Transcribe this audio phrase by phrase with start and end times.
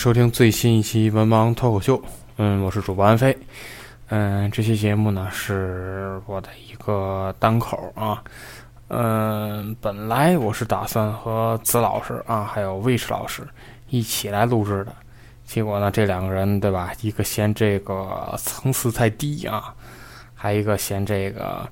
[0.00, 1.94] 收听最新一期《文盲脱口秀》。
[2.38, 3.36] 嗯，我是主播安飞。
[4.08, 8.24] 嗯，这期节目呢是我的一个单口啊。
[8.88, 13.46] 嗯，本来我是打算和子老师啊，还有魏迟老师
[13.90, 14.96] 一起来录制的，
[15.44, 16.90] 结果呢，这两个人对吧？
[17.02, 19.74] 一个嫌这个层次太低啊，
[20.34, 21.68] 还一个嫌这个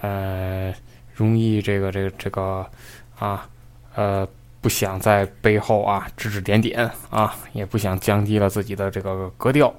[0.00, 0.72] 呃
[1.12, 2.66] 容易这个这个这个
[3.18, 3.46] 啊
[3.94, 4.26] 呃。
[4.62, 9.74] 不想在背后啊指指点点啊，也不想降低了自己的这个格调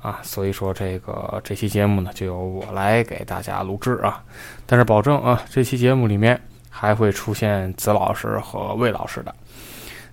[0.00, 4.22] 啊，所以说这个这期节目呢就由我来给大家录制啊，
[4.64, 6.40] 但是保证啊这期节目里面
[6.70, 9.34] 还会出现子老师和魏老师的。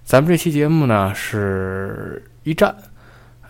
[0.03, 2.75] 咱们这期节目呢是一战，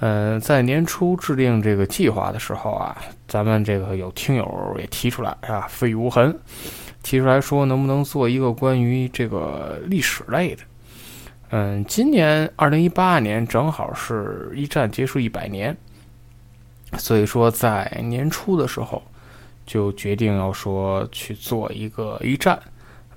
[0.01, 2.97] 嗯，在年初制定这个计划的时候啊，
[3.29, 6.37] 咱们这个有听友也提出来啊，飞羽无痕。
[7.05, 10.63] 提出来说，能不能做一个关于这个历史类的？
[11.51, 15.77] 嗯，今年二零一八年正好是一战结束一百年，
[16.97, 18.99] 所以说在年初的时候
[19.67, 22.59] 就决定要说去做一个一战。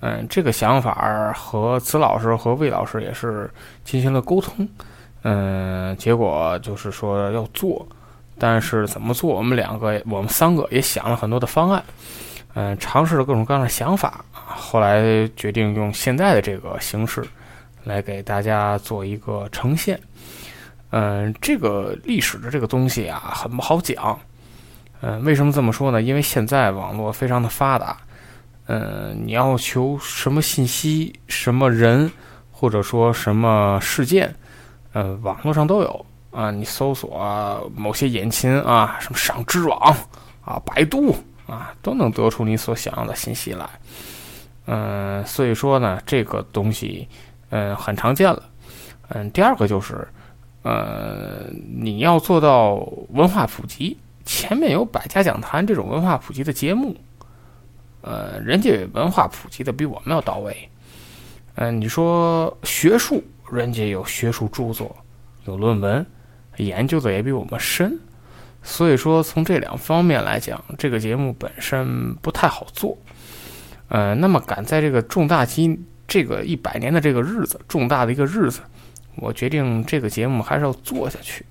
[0.00, 3.50] 嗯，这个想法和子老师和魏老师也是
[3.84, 4.68] 进行了沟通。
[5.22, 7.88] 嗯，结果就是说要做，
[8.38, 9.34] 但是怎么做？
[9.34, 11.82] 我们两个，我们三个也想了很多的方案。
[12.54, 17.24] 嗯，尝试了各种各样的想法，后来决定用现在的这个形式
[17.84, 20.00] 来给大家做一个呈现。
[20.90, 24.18] 嗯，这个历史的这个东西啊，很不好讲。
[25.00, 26.02] 嗯，为什么这么说呢？
[26.02, 27.96] 因为现在网络非常的发达。
[28.66, 32.10] 嗯，你要求什么信息、什么人，
[32.50, 34.34] 或者说什么事件，
[34.92, 36.50] 呃，网络上都有啊。
[36.50, 39.96] 你搜索某些引擎啊，什么上知网
[40.44, 41.16] 啊、百度。
[41.48, 43.66] 啊，都能得出你所想要的信息来，
[44.66, 47.08] 嗯，所以说呢，这个东西，
[47.48, 48.42] 嗯，很常见了，
[49.08, 50.06] 嗯，第二个就是，
[50.62, 51.46] 呃，
[51.80, 52.74] 你要做到
[53.14, 56.94] 文化普及，前面有百家讲坛这种文化普及的节目，
[58.02, 60.68] 呃，人家文化普及的比我们要到位，
[61.54, 64.94] 嗯，你说学术，人家有学术著作，
[65.46, 66.04] 有论文，
[66.58, 67.98] 研究的也比我们深。
[68.70, 72.98] 所以说，从这两方面来讲，这个节目本身不太好做。
[73.88, 78.60] 呃，那么赶在这个重大期，这个一百年的这个日子，重大的一个日子，
[79.16, 81.46] 我决定这个节目还是要做下去。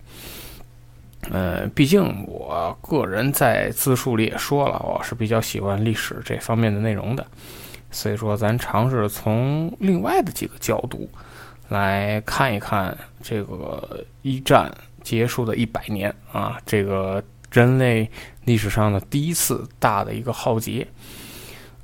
[1.31, 7.25] 呃，毕竟我个人在自述里也说了，我是比较喜欢历史这方面的内容的。
[7.89, 11.09] 所以说，咱尝试从另外的几个角度
[11.69, 14.71] 来看一看这个一战。
[15.07, 18.09] 结束的一百年啊，这个人类
[18.44, 20.86] 历史上的第一次大的一个浩劫。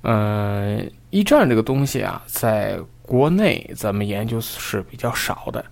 [0.02, 5.64] 嗯，一战这个东西啊，在国内咱们研究是比较少的，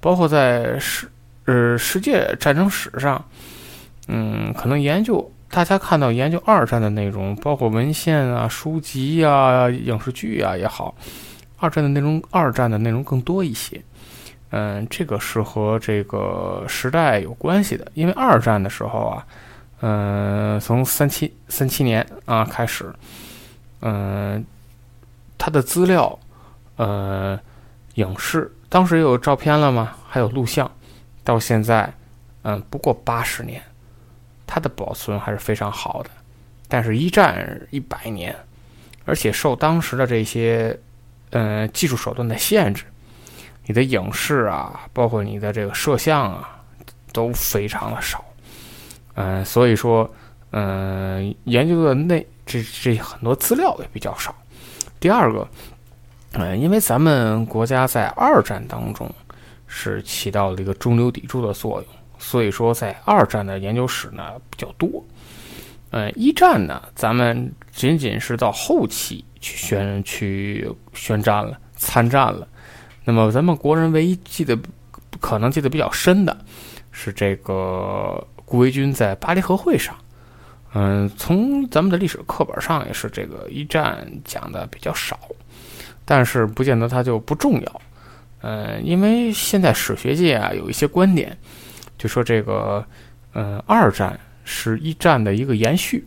[0.00, 1.06] 包括在世
[1.44, 3.22] 呃世界战争史上，
[4.08, 10.94] 嗯，可能研究大家看到研究二战的内容，包括文献啊、书籍啊、影视剧啊也好，
[11.58, 13.78] 二战的内容，二战的内容更多一些。
[14.56, 19.26] 嗯，这个是和这个时代有关系的，因为二战的时候啊，
[19.82, 22.90] 嗯，从三七三七年啊开始，
[23.82, 24.42] 嗯，
[25.36, 26.18] 它的资料，
[26.76, 27.38] 呃，
[27.96, 29.94] 影视当时有照片了吗？
[30.08, 30.70] 还有录像，
[31.22, 31.92] 到现在，
[32.40, 33.62] 嗯，不过八十年，
[34.46, 36.08] 它的保存还是非常好的。
[36.66, 38.34] 但是，一战一百年，
[39.04, 40.74] 而且受当时的这些，
[41.32, 42.84] 嗯，技术手段的限制。
[43.66, 46.62] 你的影视啊，包括你的这个摄像啊，
[47.12, 48.24] 都非常的少，
[49.14, 50.08] 嗯，所以说，
[50.52, 54.34] 嗯，研究的那这这很多资料也比较少。
[55.00, 55.46] 第二个，
[56.32, 59.12] 嗯，因为咱们国家在二战当中
[59.66, 61.88] 是起到了一个中流砥柱的作用，
[62.18, 64.88] 所以说在二战的研究史呢比较多。
[65.90, 72.46] 嗯，一战呢，咱们仅仅是到后期去宣去宣战了，参战了。
[73.08, 74.58] 那么，咱们国人唯一记得
[75.20, 76.36] 可能记得比较深的，
[76.90, 79.96] 是这个顾维钧在巴黎和会上。
[80.74, 85.16] 嗯，从咱们的历史课本上也是这个一战讲的比较少，
[86.04, 87.80] 但是不见得它就不重要。
[88.40, 91.38] 嗯，因为现在史学界啊有一些观点，
[91.96, 92.84] 就说这个，
[93.34, 96.04] 嗯，二战是一战的一个延续。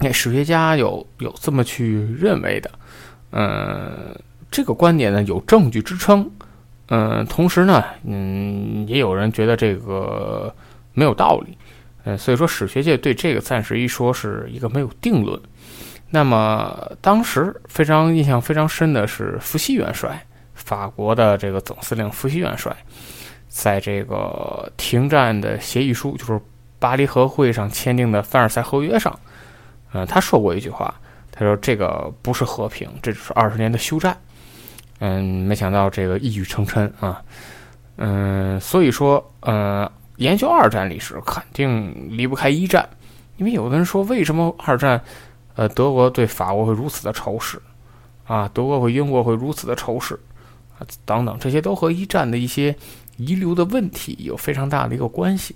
[0.00, 2.70] 那史学家有有这么去认为的，
[3.30, 4.20] 嗯。
[4.54, 6.30] 这个观点呢有证据支撑，
[6.86, 10.54] 嗯，同时呢，嗯，也有人觉得这个
[10.92, 11.58] 没有道理，
[12.04, 15.36] 嗯，所以说史学界对这个暂时一说是一个没有定论。
[16.08, 20.24] 那么当时非常印象非常深的是伏羲元帅，
[20.54, 22.72] 法国的这个总司令伏羲元帅，
[23.48, 26.40] 在这个停战的协议书，就是
[26.78, 29.18] 巴黎和会上签订的凡尔赛合约上，
[29.94, 30.94] 嗯，他说过一句话，
[31.32, 34.16] 他说这个不是和平，这只是二十年的休战。
[35.00, 37.22] 嗯，没想到这个一语成谶啊，
[37.96, 42.88] 嗯，所以说，呃，研究二战历史肯定离不开一战，
[43.36, 45.00] 因为有的人说，为什么二战，
[45.56, 47.60] 呃，德国对法国会如此的仇视，
[48.26, 50.14] 啊，德国和英国会如此的仇视，
[50.78, 52.74] 啊，等等，这些都和一战的一些
[53.16, 55.54] 遗留的问题有非常大的一个关系，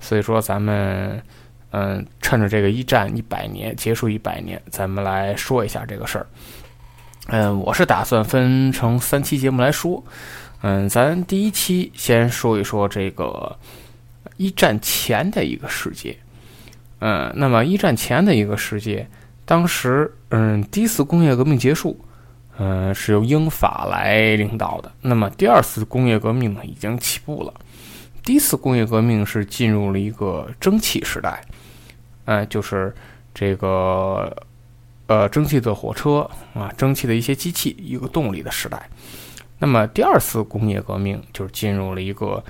[0.00, 1.22] 所以说，咱们，
[1.70, 6.26] 嗯，趁着这个一战一百年结束一百年，咱们来说一下这个事儿。
[7.28, 10.04] 嗯，我是打算分成三期节目来说。
[10.60, 13.58] 嗯，咱第一期先说一说这个
[14.36, 16.14] 一战前的一个世界。
[17.00, 19.08] 嗯，那么一战前的一个世界，
[19.46, 21.98] 当时嗯，第一次工业革命结束，
[22.58, 24.92] 嗯，是由英法来领导的。
[25.00, 27.54] 那么第二次工业革命呢，已经起步了。
[28.22, 31.42] 第一次工业革命是进入了一个蒸汽时代，
[32.26, 32.94] 嗯，就是
[33.32, 34.36] 这个。
[35.06, 38.88] 呃，蒸汽的火车啊，蒸汽的一些机器，一个动力的时代。
[39.58, 42.42] 那么第二次工业革命就是进入了一个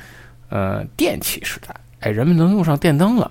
[0.48, 3.30] 呃电气时代，哎，人们能用上电灯了。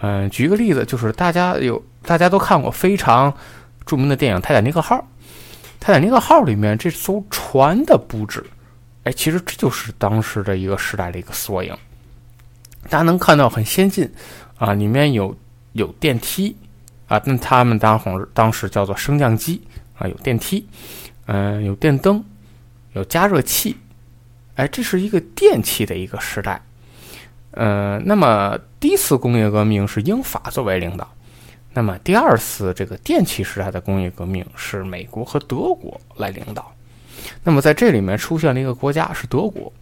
[0.00, 3.32] 嗯，举个例子，就是大家有大家都看过非常
[3.84, 4.96] 著名的电影《泰坦尼克号》。
[5.78, 8.44] 泰坦尼克号里面这艘船的布置，
[9.04, 11.76] 哎，其实这就是当时的一个时代的一个缩影。
[12.88, 14.10] 大家能看到很先进
[14.58, 15.36] 啊，里面有
[15.72, 16.56] 有电梯。
[17.08, 19.62] 啊，那他们当红当时叫做升降机
[19.96, 20.66] 啊，有电梯，
[21.26, 22.24] 嗯，有电灯，
[22.94, 23.76] 有加热器，
[24.56, 26.60] 哎，这是一个电器的一个时代，
[27.52, 31.08] 呃，那么第一次工业革命是英法作为领导，
[31.72, 36.74] 那么第二次这个电气时代的工业革命是美国和德国来领导，
[37.44, 39.72] 那么在这里面出现了一个国家是德国。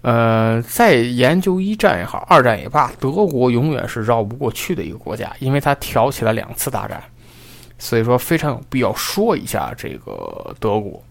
[0.00, 7.02] 呃，在研究一战也好，二战也罢，德国永远是绕不过去的一个国家，因为它挑起了两次大战，
[7.78, 11.02] 所以说非常有必要说一下这个德国。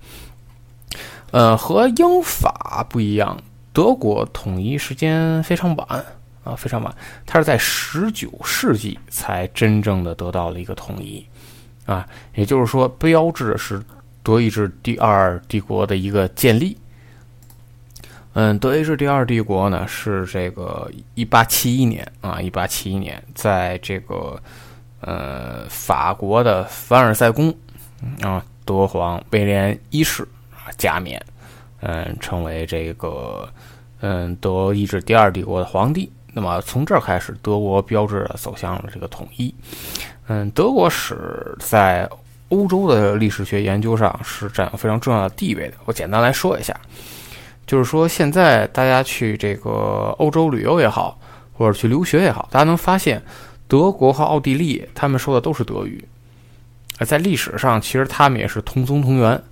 [1.31, 3.37] 呃，和英法不一样，
[3.73, 6.05] 德国统一时间非常晚
[6.45, 11.23] 啊，非常晚，它是在十九世纪才真正的得到了一个统一
[11.85, 13.83] 啊，也就是说，标志的是
[14.23, 16.77] 德意志第二帝国的一个建立。
[18.39, 24.39] 嗯，德意志第二帝国呢是这个一八七一年啊，一八七一年，在这个
[25.01, 27.51] 呃法国的凡尔赛宫
[28.21, 31.19] 啊，德皇威廉一世啊加冕，
[31.79, 33.49] 嗯，成为这个
[34.01, 36.07] 嗯德意志第二帝国的皇帝。
[36.31, 39.51] 那么从这儿开始，德国标志着走向了这个统一。
[40.27, 42.07] 嗯，德国史在
[42.49, 45.73] 欧洲的历史学研究上是占有非常重要的地位的。
[45.85, 46.79] 我简单来说一下。
[47.67, 51.19] 就是说现在大家去这个欧洲旅游也好，
[51.53, 53.21] 或者去留学也好，大家能发现
[53.67, 56.03] 德国和奥地利他们说的都是德语。
[56.97, 59.43] 呃，在历史上其实他们也是同宗同源。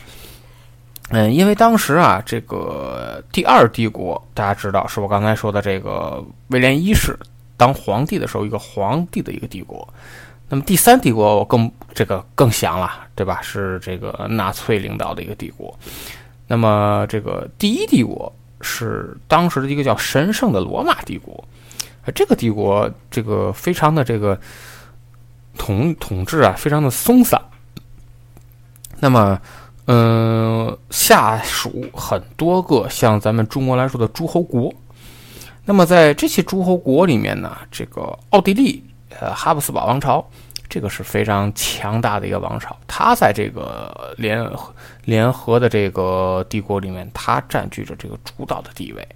[1.09, 7.15] 嗯，因为当时啊，这个第二帝国大家知道是我刚才说的这个威廉一世
[7.57, 9.87] 当皇帝的时候，一个皇帝的一个帝国。
[10.49, 13.41] 那么第三帝国我更这个更详了，对吧？
[13.41, 15.77] 是这个纳粹领导的一个帝国。
[16.47, 21.43] 那么这个第一帝国是当时的一个叫神圣的罗马帝国。
[22.13, 24.39] 这个帝国这个非常的这个
[25.57, 27.41] 统统治啊，非常的松散。
[28.99, 29.39] 那么，
[29.85, 34.73] 嗯，下属很多个像咱们中国来说的诸侯国。
[35.65, 38.83] 那么在这些诸侯国里面呢，这个奥地利。
[39.17, 40.27] 呃，哈布斯堡王朝，
[40.75, 42.75] 这个是非常强大的一个王朝。
[42.85, 44.45] 它在这个联
[45.05, 49.07] 联合的这个帝国里面，它占据着这个主导的地位。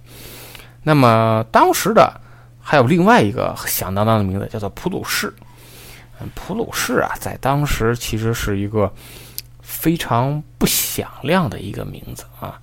[0.82, 2.18] 那么当时的
[2.58, 5.30] 还有另外一个响当当的名字，叫做普鲁士。
[6.34, 8.90] 普鲁士啊，在当时其实是一个
[9.60, 12.58] 非常不响亮的一个名字啊。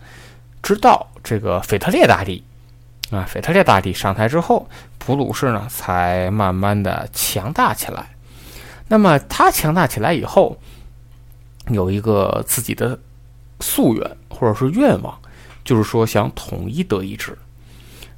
[0.63, 2.43] 直到这个腓特烈大帝。
[3.11, 8.09] 啊，腓特烈大帝上台之后，普鲁士呢才慢慢的强大起来。
[8.87, 10.57] 那么他强大起来以后，
[11.69, 12.97] 有一个自己的
[13.59, 15.17] 夙愿或者是愿望，
[15.63, 17.37] 就是说想统一德意志。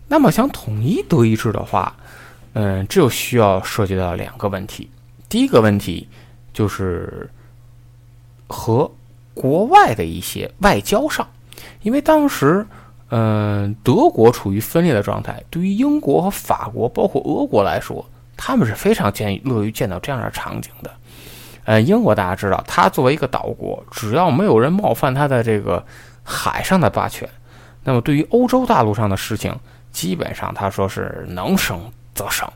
[0.07, 1.95] 那么想统一德意志的话，
[2.53, 4.89] 嗯，这就需要涉及到两个问题。
[5.27, 6.07] 第一个问题
[6.53, 7.29] 就是
[8.47, 8.91] 和
[9.33, 11.27] 国外的一些外交上，
[11.81, 12.65] 因为当时。
[13.11, 15.43] 嗯，德国处于分裂的状态。
[15.49, 18.07] 对于英国和法国，包括俄国来说，
[18.41, 20.89] 他们是非常见乐于见到这样的场景的。
[21.65, 25.85] 呃，英国大家知道，它作为一个岛国，只要没有人冒犯它的这个
[26.23, 27.29] 海上的霸权，
[27.83, 29.53] 那么对于欧洲大陆上的事情，
[29.91, 32.49] 基本上他说是能省则省，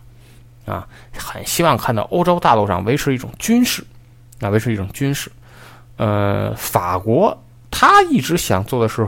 [0.65, 0.87] 啊，
[1.17, 3.85] 很希望看到欧洲大陆上维持一种军事，
[4.39, 5.29] 啊，维持一种军事。
[5.97, 9.05] 呃，法国他一直想做的是。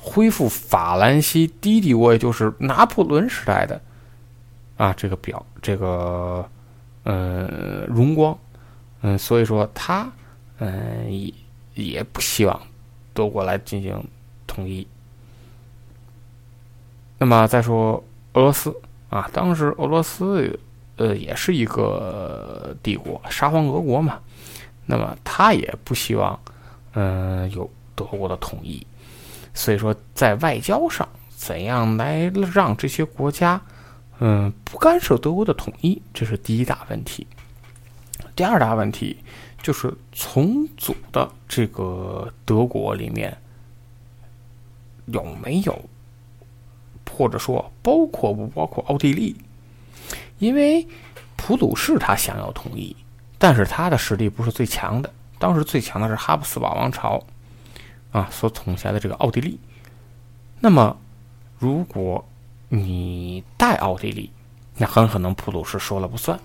[0.00, 3.78] 恢复法兰西第一帝国，也就是拿破仑时代的
[4.78, 6.48] 啊，这个表这个
[7.02, 8.36] 呃荣光，
[9.02, 10.10] 嗯，所以说他
[10.58, 11.34] 嗯也
[11.74, 12.58] 也不希望
[13.12, 14.02] 德国来进行
[14.46, 14.86] 统一。
[17.18, 18.74] 那么再说俄罗斯
[19.10, 20.58] 啊，当时俄罗斯
[20.96, 24.20] 呃也是一个帝国，沙皇俄国嘛，
[24.86, 26.38] 那么他也不希望
[26.92, 28.86] 嗯有德国的统一。
[29.54, 33.60] 所以说，在外交上，怎样来让这些国家，
[34.20, 37.26] 嗯，不干涉德国的统一，这是第一大问题。
[38.34, 39.18] 第二大问题
[39.62, 43.36] 就是重组的这个德国里面
[45.06, 45.84] 有没有，
[47.10, 49.36] 或者说包括不包括奥地利？
[50.38, 50.86] 因为
[51.36, 52.96] 普鲁士他想要统一，
[53.38, 57.22] 但是他的实力不是最强的，当时最强的是哈布斯堡王朝。
[58.10, 59.60] 啊，所统辖的这个奥地利，
[60.60, 60.96] 那么
[61.58, 62.26] 如果
[62.68, 64.30] 你带奥地利，
[64.76, 66.38] 那很可能普鲁士说了不算。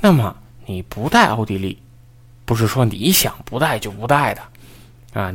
[0.00, 1.80] 那么你不带奥地利，
[2.44, 4.42] 不是说你想不带就不带的
[5.12, 5.34] 啊，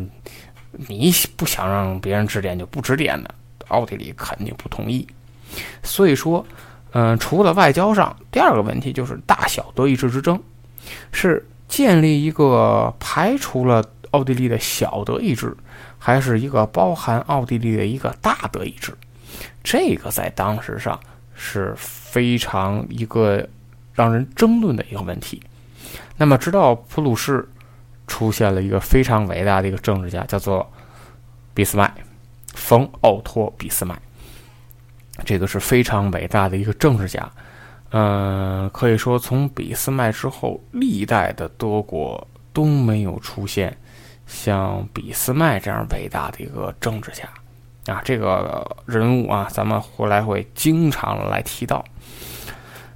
[0.71, 3.33] 你不想让别人指点就不指点的，
[3.67, 5.07] 奥地利肯定不同意。
[5.83, 6.45] 所以说，
[6.91, 10.41] 嗯，除了外交上，第二个问题就是大小德意志之争，
[11.11, 13.83] 是建立一个排除了。
[14.11, 15.57] 奥地利的小德意志，
[15.99, 18.97] 还是一个包含奥地利的一个大德意志，
[19.63, 20.99] 这个在当时上
[21.35, 23.47] 是非常一个
[23.93, 25.41] 让人争论的一个问题。
[26.17, 27.47] 那么，直到普鲁士
[28.07, 30.71] 出现了一个非常伟大的一个政治家，叫做
[31.53, 31.93] 俾斯麦，
[32.53, 33.99] 冯奥托俾斯麦，
[35.25, 37.31] 这个是非常伟大的一个政治家。
[37.91, 43.75] 嗯，可以说从俾斯麦之后，历代的德国都没有出现。
[44.27, 47.29] 像俾斯麦这样伟大的一个政治家
[47.85, 51.83] 啊，这个人物啊，咱们后来会经常来提到。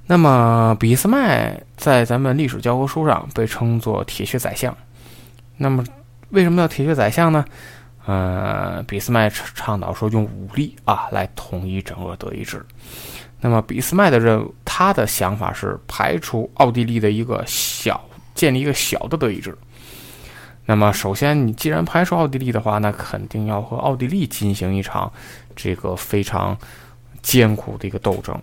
[0.06, 4.76] 那么，俾斯麦在咱们历史教科书上被称作“铁血宰相”。
[5.56, 5.84] 那么，
[6.30, 7.44] 为什么叫铁血宰相呢？
[8.06, 12.64] 呃，俾斯麦倡导说用武力啊来统一整个德意志。
[13.40, 18.00] 那么，俾斯麦的任务，他的想法是排除奥地利的一个小，
[18.34, 19.56] 建立一个小的德意志。
[20.70, 25.12] 那么，首先，你既然排除奥地利的话，那肯定要和奥地利进行一场
[25.56, 26.56] 这个非常
[27.22, 28.40] 艰苦的一个斗争。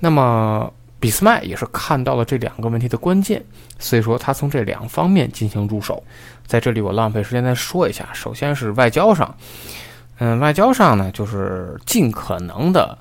[0.00, 3.40] 那么，俾斯麦也是看到了这两个问题的关键，
[3.78, 6.02] 所以说他从这两方面进行入手。
[6.48, 8.08] 在这里，我浪费时间再说一下。
[8.12, 9.32] 首先是外交上，
[10.18, 12.98] 嗯，外交上呢，就是尽可能的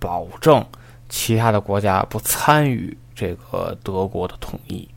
[0.00, 0.66] 保证
[1.08, 4.88] 其他的国家不参与这个德国的统一。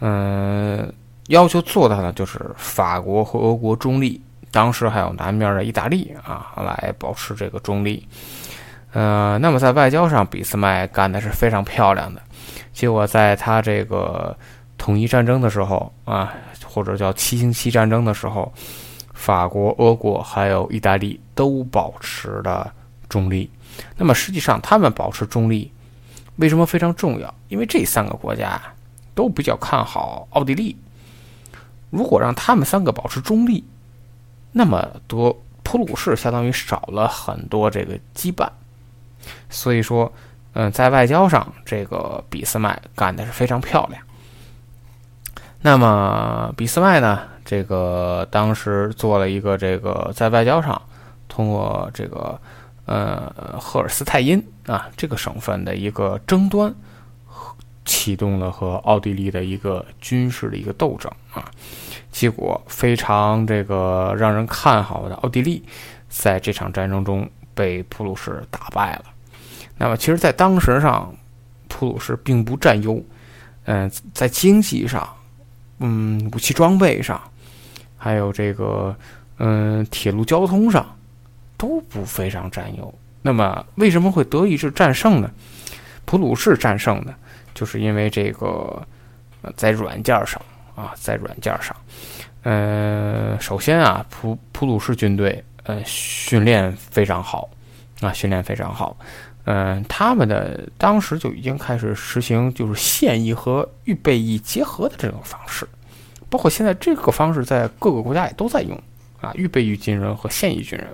[0.00, 0.92] 嗯，
[1.28, 8.06] 要求做到呢，就是法国和俄国中立，当时还有南面的意大利啊，来保持这个中立。
[8.92, 12.20] 呃，那么在外交上，俾斯麦干的是非常漂亮的。
[12.72, 14.36] 结果在他这个
[14.76, 16.32] 统一战争的时候啊，
[16.66, 18.52] 或者叫七星期战争的时候，
[19.12, 22.72] 法国、俄国还有意大利都保持了
[23.08, 23.50] 中立。
[23.96, 25.72] 那么实际上，他们保持中立
[26.36, 27.34] 为什么非常重要？
[27.48, 28.60] 因为这三个国家
[29.14, 30.76] 都比较看好奥地利。
[31.94, 33.64] 如果让他们三个保持中立，
[34.50, 38.48] 那么德普鲁士相当于少了很多这个羁绊。
[39.48, 40.12] 所以说，
[40.52, 44.02] 嗯，在外交上，这个俾斯麦干的是非常漂亮。
[45.62, 50.82] 那么，俾斯麦呢，这个当时做了一个这个在外交上，
[51.28, 52.38] 通过这个
[52.84, 56.74] 呃赫尔斯泰因啊这个省份的一个争端，
[57.86, 61.50] 启动了和奥地利的一个军事的一个斗争啊。
[62.14, 65.60] 结果非常这个让人看好的奥地利，
[66.08, 69.06] 在这场战争中被普鲁士打败了。
[69.76, 71.12] 那么，其实，在当时上，
[71.66, 73.02] 普鲁士并不占优，
[73.64, 75.12] 嗯，在经济上，
[75.80, 77.20] 嗯，武器装备上，
[77.98, 78.94] 还有这个，
[79.38, 80.86] 嗯，铁路交通上，
[81.56, 82.94] 都不非常占优。
[83.22, 85.28] 那么，为什么会德意志战胜呢？
[86.04, 87.12] 普鲁士战胜呢？
[87.54, 88.86] 就是因为这个，
[89.56, 90.40] 在软件上
[90.74, 91.74] 啊，在软件上，
[92.42, 97.48] 呃，首先啊，普普鲁士军队，呃，训练非常好，
[98.00, 98.96] 啊，训练非常好。
[99.44, 105.68] 嗯，他们的当时就已经开始实行就是现役和预备役结合的这种方式，
[106.30, 108.74] 包括现在这个方式在各个国家也都在用
[109.20, 110.88] 啊，预备役军人和现役军人。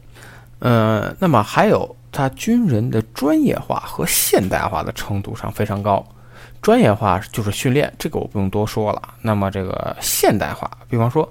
[0.59, 6.05] 嗯，那么还有他军人的专业化和现代化的程度上非常高。
[6.63, 9.15] 专业化就是训练，这个我不用多说了。
[9.23, 11.31] 那么这个现代化，比方说，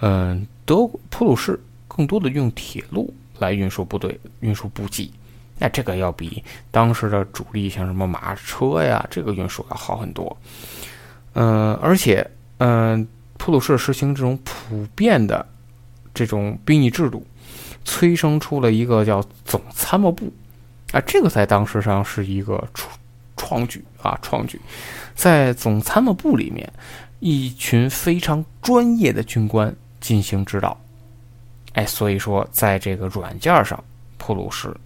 [0.00, 5.10] 嗯，德普鲁士更多的用铁路来运输部队、运输补给。
[5.58, 10.36] 那这个要比当时的主力像什么马车呀，这个运输要好很多。
[11.32, 12.24] 嗯，而且，
[12.58, 13.06] 嗯，
[13.38, 15.44] 普鲁士实行这种普遍的
[16.14, 17.26] 这种兵役制度，
[17.84, 20.32] 催生出了一个叫总参谋部。
[20.92, 22.62] 啊，这个在当时上是一个
[23.38, 24.60] 创举啊，创举。
[25.14, 26.70] 在总参谋部里面，
[27.20, 30.78] 一群非常专业的军官进行指导。
[31.72, 33.82] 哎，所以说，在这个软件上，
[34.18, 34.76] 普鲁士。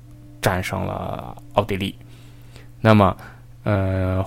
[0.42, 1.96] 战胜了奥地利，
[2.80, 3.16] 那么，
[3.62, 4.26] 呃，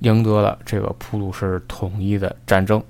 [0.00, 2.82] 赢得了这个普鲁士统一的战争，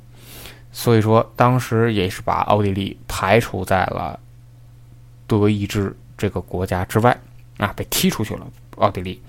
[0.73, 4.19] 所以说当时也是把奥地利排除在了
[5.27, 7.15] 德意志这个国家之外
[7.59, 8.47] 啊，被踢出去了。
[8.77, 9.21] 奥地利，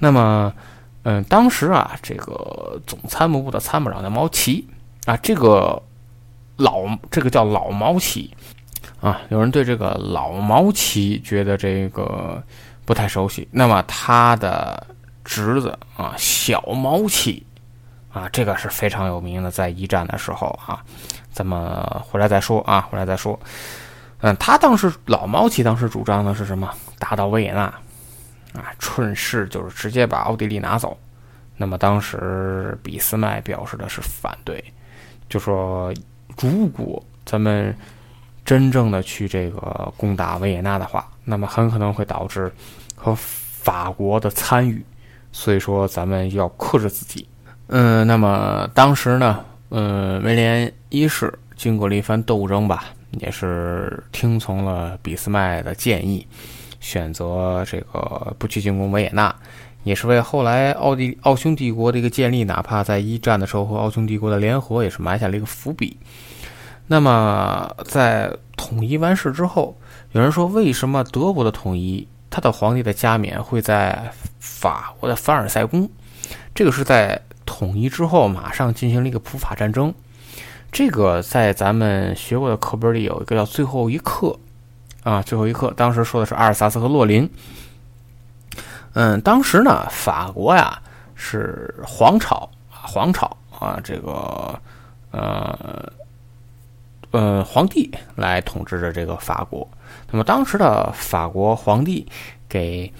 [0.00, 0.52] 那么，
[1.04, 4.66] 嗯，当时啊，这个总参谋部的参谋长叫毛奇
[5.04, 5.80] 啊，这个
[6.56, 8.34] 老这个叫老毛奇。
[9.00, 12.42] 啊，有人对这个老毛奇觉得这个
[12.84, 13.48] 不太熟悉。
[13.50, 14.86] 那么他的
[15.24, 17.46] 侄子啊，小毛奇
[18.12, 20.82] 啊，这个是非常有名的，在一战的时候啊，
[21.32, 23.38] 咱们回来再说啊，回来再说。
[24.20, 26.70] 嗯，他当时老毛奇当时主张的是什么？
[26.98, 27.72] 打到维也纳
[28.54, 30.96] 啊，顺势就是直接把奥地利拿走。
[31.56, 34.62] 那么当时俾斯麦表示的是反对，
[35.28, 35.92] 就说
[36.40, 37.74] 如果咱们。
[38.42, 42.50] 真正的去这个攻打维也纳的话，那么很可能会导致
[42.96, 44.84] 和法国的参与，
[45.30, 47.28] 所以说咱们要克制自己。
[47.68, 52.86] 嗯，那么当时呢，嗯，威廉一世经过了一番斗争吧，
[53.20, 56.26] 也是听从了俾斯麦的建议，
[56.80, 59.34] 选择这个不去进攻维也纳，
[59.84, 65.96] 也是为后来奥地奥匈帝国的一个建立，哪怕在一战的时候和奥匈帝国的联合，也是埋下了一个伏笔。
[66.86, 69.76] 那么，在统一完事之后，
[70.10, 75.88] 有人说，为什么德国的统一，他的皇帝的加冕会在法国的凡尔赛宫？
[76.52, 79.94] 这个是在统一之后马上进行了一个普法战争。
[80.72, 84.26] 这个在咱们学过的课本里有一个叫《最后一课》
[85.02, 87.28] 啊，《最后一课》当时说的是阿尔萨斯和洛林。
[88.92, 90.80] 嗯，当时呢，法国呀
[91.14, 94.60] 是皇朝啊，皇朝啊，这个
[95.10, 95.92] 呃。
[97.12, 99.68] 呃，皇帝来统治着这个法国。
[100.12, 102.06] 那么当时的法国皇帝
[102.48, 102.92] 给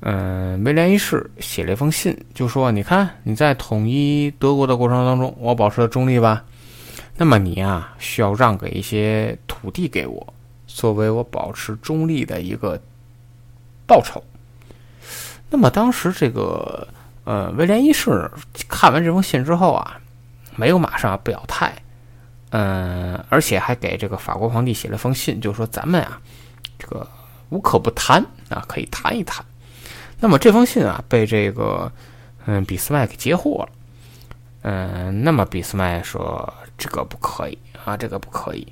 [0.00, 6.42] 嗯威廉一世写了一封信，就说：“你看你在统一德国的过程当中，我保持了中立吧？
[7.16, 10.34] 那么你啊，需要让给一些土地给我，
[10.74, 12.80] 作为我保持中立的一个
[13.86, 14.20] 报酬。
[15.48, 16.88] 那么当时这个
[17.22, 18.28] 呃威廉一世
[18.68, 20.00] 看完这封信之后啊，
[20.56, 21.72] 没有马上表态，
[22.50, 26.20] 嗯，而且还给这个法国皇帝写了封信，就说咱们啊
[26.76, 27.08] 这个
[27.50, 29.44] 无可不谈啊，可以谈一谈。
[30.18, 31.92] 那么这封信啊被这个
[32.46, 33.68] 嗯俾斯麦给截获了，
[34.62, 38.66] 嗯，那么俾斯麦说这个不可以啊，这个不可以，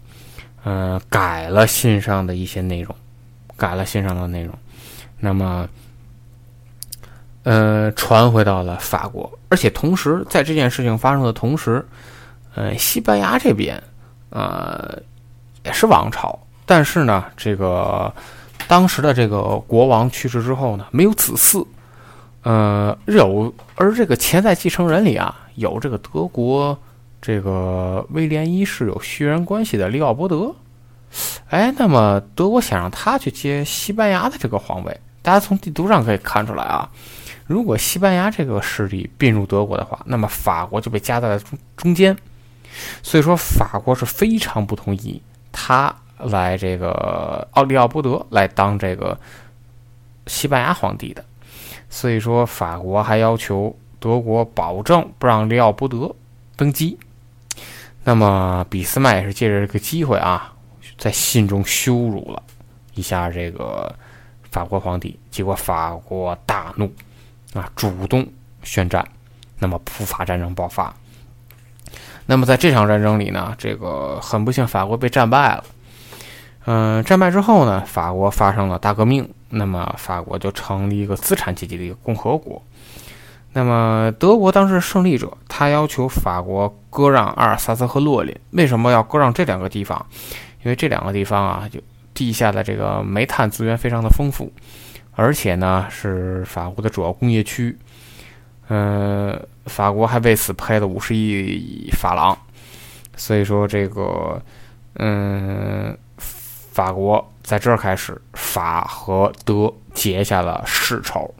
[0.64, 2.94] 嗯，改了信上的一些内容，
[3.56, 4.54] 改了信上的内容，
[5.18, 5.68] 那么。
[7.44, 11.84] 呃，传回到了法国，而且同时在这件事情发生的同时，
[12.54, 13.82] 呃，西班牙这边，
[14.30, 14.96] 呃，
[15.64, 18.14] 也是王朝，但是呢，这个
[18.68, 21.66] 当时的这个国王去世之后呢，没有子嗣，
[22.44, 26.78] 呃，有而这个潜在继承人里啊，有这个德国
[27.22, 30.52] 这个威廉一世有血缘关系的利奥波德，
[31.48, 36.90] 哎，那么德国想让他去接西班牙的这个皇位，大家从地图上可以看出来啊。
[37.46, 42.16] 如果西班牙这个势力并入德国的话，那么法国就被夹在了中中间，
[43.02, 49.16] 所以说法国是非常不同意他来这个奥利奥波德来当这个
[50.26, 51.24] 西班牙皇帝的，
[51.88, 56.12] 所以说法国还要求德国保证不让利奥波德
[56.56, 56.98] 登基。
[58.04, 60.52] 那么俾斯麦也是借着这个机会啊，
[60.98, 62.42] 在信中羞辱了
[62.94, 63.94] 一下这个
[64.50, 66.92] 法国皇帝，结果法国大怒。
[67.54, 68.26] 啊，主动
[68.62, 69.06] 宣战，
[69.58, 70.90] 那么普法战争爆发。
[72.24, 75.64] 那么在这场战争里呢，这个很不幸，法国被战败了。
[76.64, 82.62] 嗯，战败之后呢，法国发生了大革命，那么法国就成立一个资产阶级的一个共和国。
[83.52, 88.34] 那么德国当时胜利者，他要求法国割让阿尔萨斯和洛林。
[88.52, 90.04] 为什么要割让这两个地方？
[90.62, 91.80] 因为这两个地方啊，就
[92.14, 94.50] 地下的这个煤炭资源非常的丰富。
[95.14, 97.76] 而且呢，是法国的主要工业区，
[98.68, 102.34] 呃，法国还为此赔了五十亿法郎，
[103.14, 104.40] 所以说这个，
[104.94, 111.34] 嗯，法国在这儿开始法和德结下了世仇，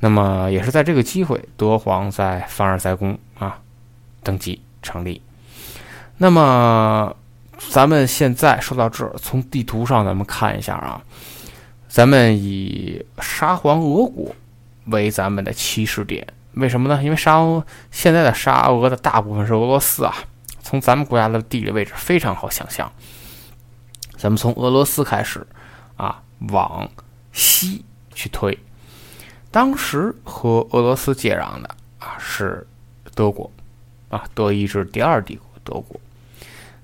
[0.00, 3.58] 那么也是在这个机会，德皇在凡尔赛宫啊
[4.22, 5.20] 登基成立，
[6.18, 7.16] 那么
[7.70, 11.02] 咱们现在说到这儿，从地图上咱们看一下啊。
[11.88, 14.36] 咱们以沙皇俄国
[14.84, 17.02] 为咱们的起始点，为什么呢？
[17.02, 20.14] 因为沙俄现在的沙俄的大部分是俄罗斯啊。
[20.60, 22.92] 从咱们国家的地理位置非常好想象，
[24.16, 25.44] 咱们从俄罗斯开始
[25.96, 26.86] 啊，往
[27.32, 27.84] 西
[28.14, 28.56] 去推。
[29.50, 32.66] 当时和俄罗斯接壤的啊是
[33.14, 33.50] 德国
[34.08, 36.00] 啊，德意志第二帝国德国。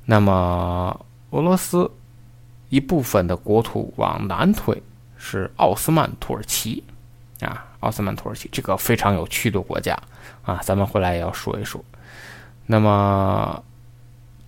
[0.05, 0.99] 那么
[1.31, 1.91] 俄罗斯
[2.69, 4.83] 一部分的国土往南推。
[5.27, 6.85] 是奥斯曼土耳其，
[7.41, 9.99] 啊，奥斯曼土耳其这个非常有趣的国家
[10.43, 11.83] 啊，咱们回来也要说一说。
[12.67, 13.65] 那么，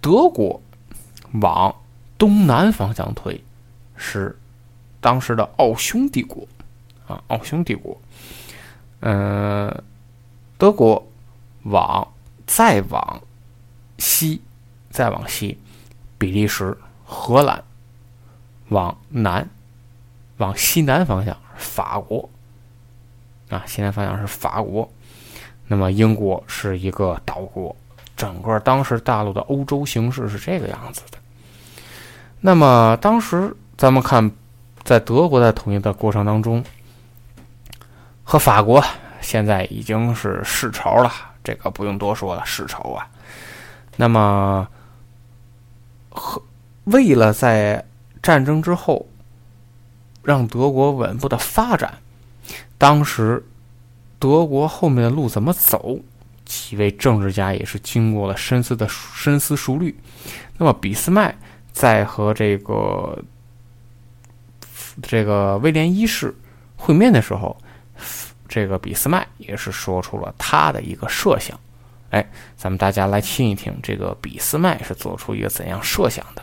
[0.03, 0.61] 德国
[1.41, 1.75] 往
[2.19, 3.43] 东南方向推，
[3.97, 4.39] 是
[5.01, 6.47] 当时的奥匈帝国，
[7.07, 7.97] 啊，奥匈帝国。
[9.01, 9.83] 嗯，
[10.59, 11.07] 德国
[11.65, 12.07] 往
[12.47, 13.21] 再往
[13.99, 14.41] 西，
[14.91, 15.59] 再往西，
[16.19, 17.63] 比利时、荷兰，
[18.69, 19.49] 往南。
[20.39, 22.29] 往西南方向，法国
[23.49, 24.87] 啊，西南方向是法国。
[25.67, 27.75] 那么英国是一个岛国，
[28.19, 31.17] 整个当时大陆的欧洲形势是这个样子的。
[32.39, 34.31] 那么当时咱们看，
[34.85, 36.63] 在德国在统一的过程当中，
[38.27, 38.85] 和法国
[39.23, 41.11] 现在已经是世仇了，
[41.43, 43.09] 这个不用多说了，世仇啊。
[43.97, 44.69] 那么
[46.11, 46.43] 和
[46.85, 47.83] 为了在
[48.21, 49.07] 战争之后。
[50.27, 51.97] 让德国稳步的发展，
[52.77, 53.41] 当时
[54.19, 55.97] 德国后面的路怎么走？
[56.45, 59.97] 几位政治家也是经过了深思的深思熟虑。
[60.59, 61.33] 那么俾斯麦
[61.71, 63.17] 在和这个
[65.01, 66.35] 这个威廉一世
[66.75, 67.57] 会面的时候，
[68.57, 71.61] 这个俾斯麦也是说出了他的一个设想。
[72.09, 76.43] 哎，咱们大家来听一听，这个俾斯麦是做出一个怎样设想的。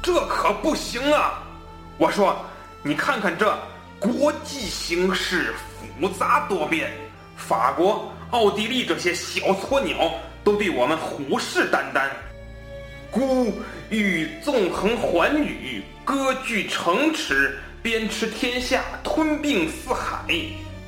[0.00, 1.42] 这可不行啊！
[1.98, 2.36] 我说，
[2.84, 3.52] 你看看这
[3.98, 5.52] 国际形势
[5.98, 6.92] 复杂多变，
[7.46, 12.08] 法国、奥地利这些小撮鸟都对我们虎视眈眈。
[13.10, 13.52] 孤
[13.88, 20.24] 欲纵横寰宇，割据城池，鞭笞天下，吞并四海，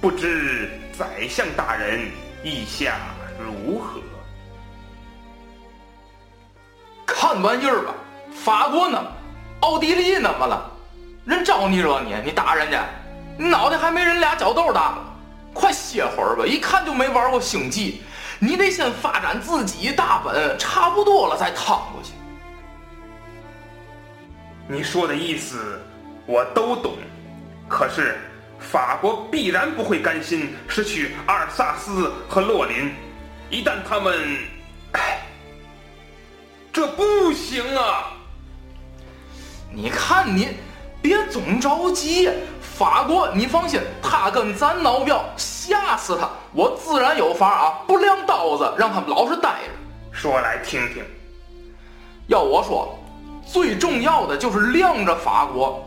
[0.01, 0.69] 不知
[0.99, 2.11] 宰相大人
[2.43, 2.99] 意下
[3.39, 4.01] 如何？
[7.07, 7.95] 看玩意儿吧，
[8.35, 9.01] 法国呢？
[9.61, 10.71] 奥地利怎么了？
[11.25, 12.15] 人招你惹你？
[12.25, 12.85] 你打人家？
[13.39, 14.99] 你脑袋还没人俩脚豆大！
[15.53, 18.03] 快歇会儿吧，一看就没玩过星际。
[18.39, 22.13] 你得先发展自己大本，差不多了再趟过去。
[24.69, 25.81] 你说的意思
[26.27, 26.93] 我都懂，
[27.69, 28.19] 可是
[28.61, 32.93] 法国必然不会甘心失去阿尔萨斯和洛林，
[33.51, 34.39] 一旦他们，
[34.93, 35.23] 哎，
[36.73, 38.13] 这不行啊！
[39.73, 40.51] 你看你，
[41.03, 42.31] 别总着急。
[42.79, 47.75] 法国，你放心，他跟咱闹标，吓死他，我自然有法啊！
[47.89, 49.73] 不亮刀子，让他们老实待着。
[50.13, 51.03] 说来听听。
[52.29, 52.97] 要我说，
[53.45, 55.85] 最重要的就是晾着法国。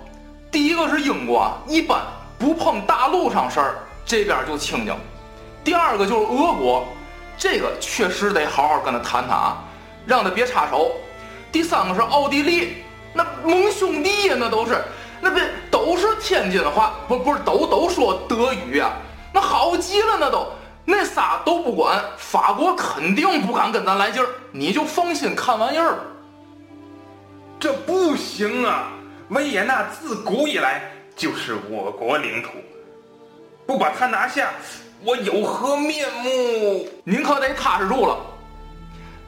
[0.52, 2.02] 第一个是英国，一般
[2.38, 3.76] 不碰大陆上事儿，
[4.06, 4.94] 这边就清静。
[5.64, 6.86] 第二个就是俄国，
[7.38, 9.64] 这个确实得好好跟他谈谈啊，
[10.06, 10.92] 让他别插手。
[11.54, 14.84] 第三个是奥地利，那盟兄弟呀，那都是。
[15.24, 15.40] 那不
[15.82, 16.94] 都是天津话？
[17.08, 18.92] 不不是都都说德语啊？
[19.34, 20.48] 那好极了，那都
[20.86, 25.98] 那仨都不管，法国肯定不敢跟咱来劲儿，你就放心看玩意儿。
[27.60, 28.90] 这不行啊！
[29.30, 30.84] 维也纳自古以来
[31.16, 32.50] 就是我国领土，
[33.66, 34.50] 不把它拿下，
[35.04, 36.88] 我有何面目？
[37.04, 38.18] 您可得踏实住了。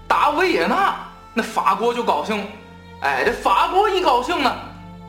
[0.08, 0.96] 打维也纳，
[1.34, 2.46] 那法国就高兴，
[3.02, 4.56] 哎，这法国一高兴呢。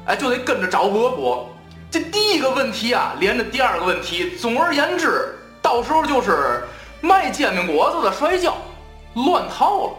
[0.06, 1.50] 哎，就得跟着找俄国。
[1.90, 4.36] 这第一个问题啊，连着第二个问题。
[4.36, 6.64] 总而言之，到时候就是
[7.00, 8.56] 卖煎饼果子的摔跤，
[9.14, 9.92] 乱套了。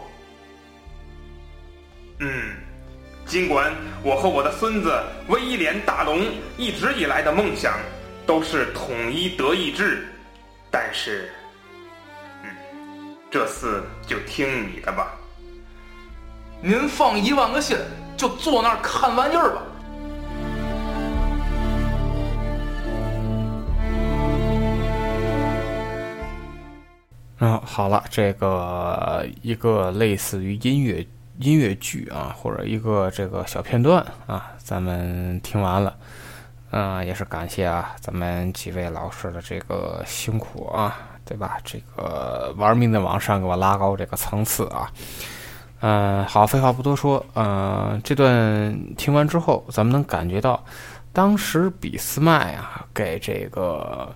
[2.20, 2.54] 嗯，
[3.26, 4.94] 尽管我和我的孙子
[5.28, 6.20] 威廉大龙
[6.56, 7.74] 一直以来的梦想
[8.26, 10.06] 都是统一德意志，
[10.70, 11.32] 但是，
[12.42, 12.50] 嗯，
[13.30, 15.12] 这次就听你的吧。
[16.62, 17.76] 您放一万个心，
[18.16, 19.62] 就坐那儿看玩意儿吧。
[27.38, 31.06] 嗯，好了，这个一个类似于音乐
[31.38, 35.94] 音乐剧啊，或者一个这个小片段啊，咱们听完了，
[36.70, 40.96] 嗯，也是感谢啊，咱们几位老师的这个辛苦啊，
[41.26, 41.58] 对吧？
[41.62, 44.90] 这个玩命的往上给我拉高这个层次啊，
[45.80, 50.64] 嗯，好，废话不多说，嗯，这段听完之后，咱们能感觉到，
[51.12, 54.10] 当时俾斯麦啊给这个。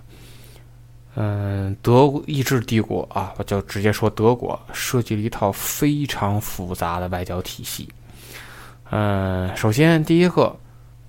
[1.15, 7.89] 嗯，德意志帝国啊，我就直接说德国设计了一套非常复杂的外交体系。
[8.91, 10.55] 嗯，首先第一个，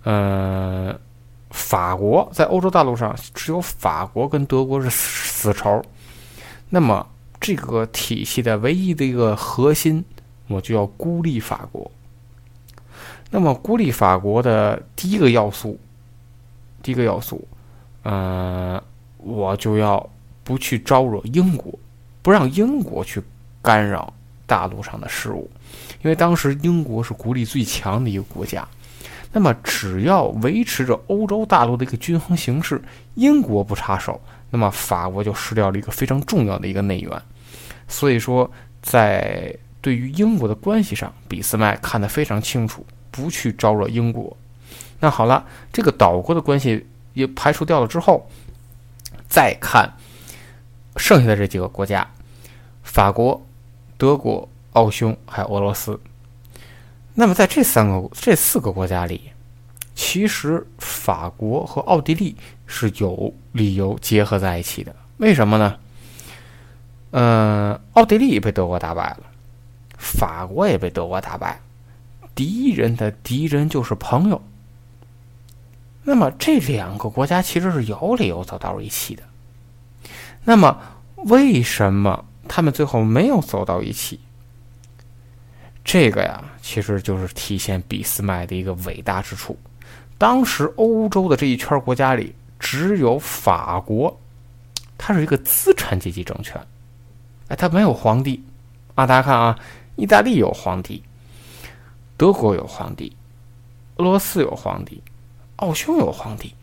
[0.03, 0.99] 嗯，
[1.51, 5.81] 法国在欧洲大陆上只有法国跟德国是死仇，
[6.69, 7.07] 那么
[7.41, 10.05] 这个体系的唯一的一个核心，
[10.49, 11.89] 我就要孤立法国。
[13.31, 15.79] 那么孤立法国的第一个要素，
[16.83, 17.47] 第一个要素，
[18.03, 18.83] 嗯。
[19.23, 20.09] 我就要
[20.45, 21.73] 不去招惹英国，
[22.21, 23.23] 不让英国去
[23.63, 24.13] 干扰
[24.47, 25.49] 大陆上的事务，
[26.03, 28.67] 因为当时英国是国力最强的一个国家。
[29.35, 32.83] 那么，只要维持着欧洲大陆的一个均衡形势，
[33.15, 37.23] 英国不插手，那么法国就失掉了一个非常重要的一个内援。
[37.89, 38.51] 所以说，
[38.83, 44.37] 在对于英国的关系上，俾斯麦看得非常清楚，不去招惹英国。
[45.01, 48.29] 那好了，这个岛国的关系也排除掉了之后。
[49.33, 49.91] 再看
[50.97, 52.07] 剩下的这几个国家：
[52.83, 53.41] 法国、
[53.97, 55.99] 德国、奥匈还有俄罗斯。
[57.15, 59.33] 那么在这三个、这四个国家里，
[59.95, 64.95] 其实法国和奥地利是有理由结合在一起的。
[65.17, 65.79] 为什么呢？
[67.13, 69.21] 嗯，奥地利被德国打败了，
[69.97, 71.59] 法国也被德国打败，
[72.35, 74.43] 敌人的敌人就是朋友。
[76.05, 79.23] 那么这两个国家其实是有理由走到一起的。
[80.45, 80.77] 那么
[81.17, 84.19] 为什么他们最后没有走到一起？
[85.85, 89.57] 这个呀，其实就是体现俾斯麦的一个伟大之处。
[90.19, 94.21] 当时欧洲的这一圈国家里，只有法国，
[94.97, 96.61] 它是一个资产阶级政权，
[97.49, 98.45] 哎，它没有皇帝
[98.95, 99.07] 啊。
[99.07, 99.59] 大家看啊，
[99.97, 101.03] 意大利有皇帝，
[102.17, 103.17] 德国有皇帝，
[103.97, 105.03] 俄罗斯有皇帝。
[105.57, 106.55] 奥匈有皇帝，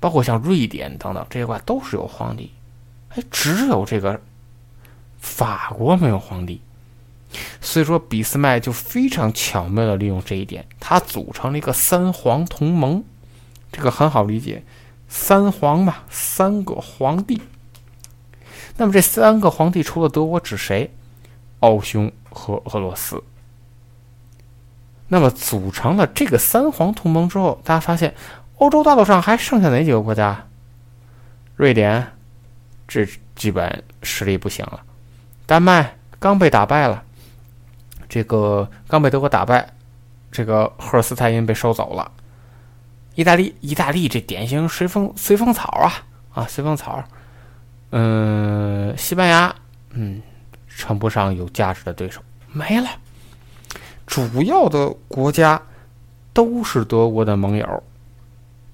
[0.00, 2.52] 包括像瑞典等等这些国都是有皇帝，
[3.10, 4.20] 哎，只有这个
[5.18, 6.60] 法国没有皇帝。
[7.60, 13.02] 所以说俾斯麦就非常巧妙的利用这一点，他组成了一个三皇同盟，
[13.72, 14.62] 这个很好理解，
[15.08, 17.40] 三皇嘛，三个皇帝。
[18.76, 20.94] 那么这三个皇帝除了德国指谁？
[21.60, 23.20] 奥匈和俄罗斯。
[25.14, 28.12] 那么组成了这个三皇同盟之后，大家发现
[28.56, 30.44] 欧洲大陆上还剩下哪几个国家？
[31.54, 32.04] 瑞典，
[32.88, 34.80] 这基本实力不行了。
[35.46, 37.00] 丹麦刚被打败了，
[38.08, 39.64] 这个刚被德国打败，
[40.32, 42.10] 这个赫尔斯泰因被收走了。
[43.14, 45.92] 意大利，意大利这典型随风随风草啊
[46.32, 47.04] 啊，随风草。
[47.92, 49.54] 嗯，西班牙，
[49.90, 50.20] 嗯，
[50.66, 52.88] 称不上有价值的对手，没了。
[54.06, 55.60] 主要的国家
[56.32, 57.82] 都是德国的盟友，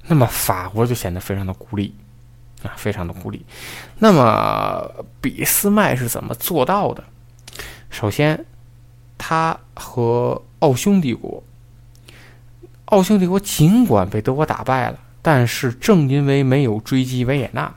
[0.06, 1.94] 那么法国就显得非常的孤立
[2.62, 3.44] 啊，非常的孤立。
[3.98, 4.90] 那么
[5.20, 7.04] 俾斯麦是怎么做到的？
[7.90, 8.44] 首先，
[9.18, 11.42] 他和奥匈帝国，
[12.86, 17.72] 奥匈帝国尽管被德国打败了，但是正因为没有追击维也纳，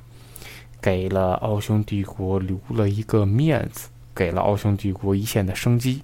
[0.82, 6.02] 给了奥匈帝国留了一个面子，给了奥匈帝国一线的生机。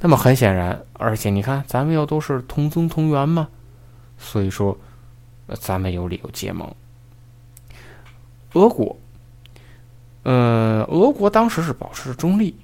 [0.00, 3.48] 那么很显然，而且你看，咱们又都是同宗同源嘛，
[4.16, 4.76] 所以说，
[5.60, 6.74] 咱们有理由结盟。
[8.54, 8.96] 俄国，
[10.22, 12.56] 嗯，俄国当时是保持中立，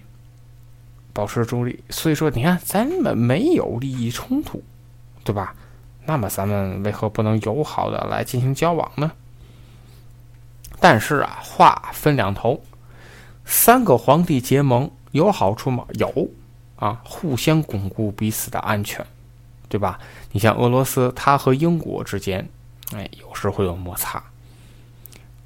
[1.12, 4.62] 保持中立，所以说，你看，咱们没有利益冲突，
[5.22, 5.54] 对吧？
[6.06, 9.12] 那么咱们为何不能友好的来进行交往呢？
[10.80, 12.62] 但是啊，话分两头，
[13.44, 15.84] 三个皇帝结盟有好处吗？
[15.98, 16.30] 有。
[16.76, 19.04] 啊，互相巩固彼此的安全，
[19.66, 19.98] 对吧？
[20.30, 22.46] 你像俄罗斯，它和英国之间，
[22.92, 24.22] 哎，有时会有摩擦。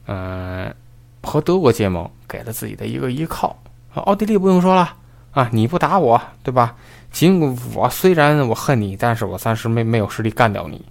[0.06, 0.74] 嗯，
[1.22, 3.56] 和德国结盟，给了自己的一个依靠。
[3.94, 4.96] 奥地利不用说了
[5.30, 6.74] 啊，你不打我，对吧？
[7.12, 10.84] 尽管我虽然我恨你，但是我暂时没没有实力干掉你，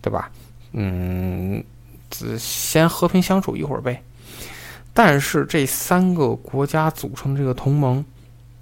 [0.00, 0.30] 对吧？
[0.70, 1.62] 嗯，
[2.38, 4.00] 先和平相处一会儿呗。
[4.94, 8.04] 但是这三个国家组成这个同盟。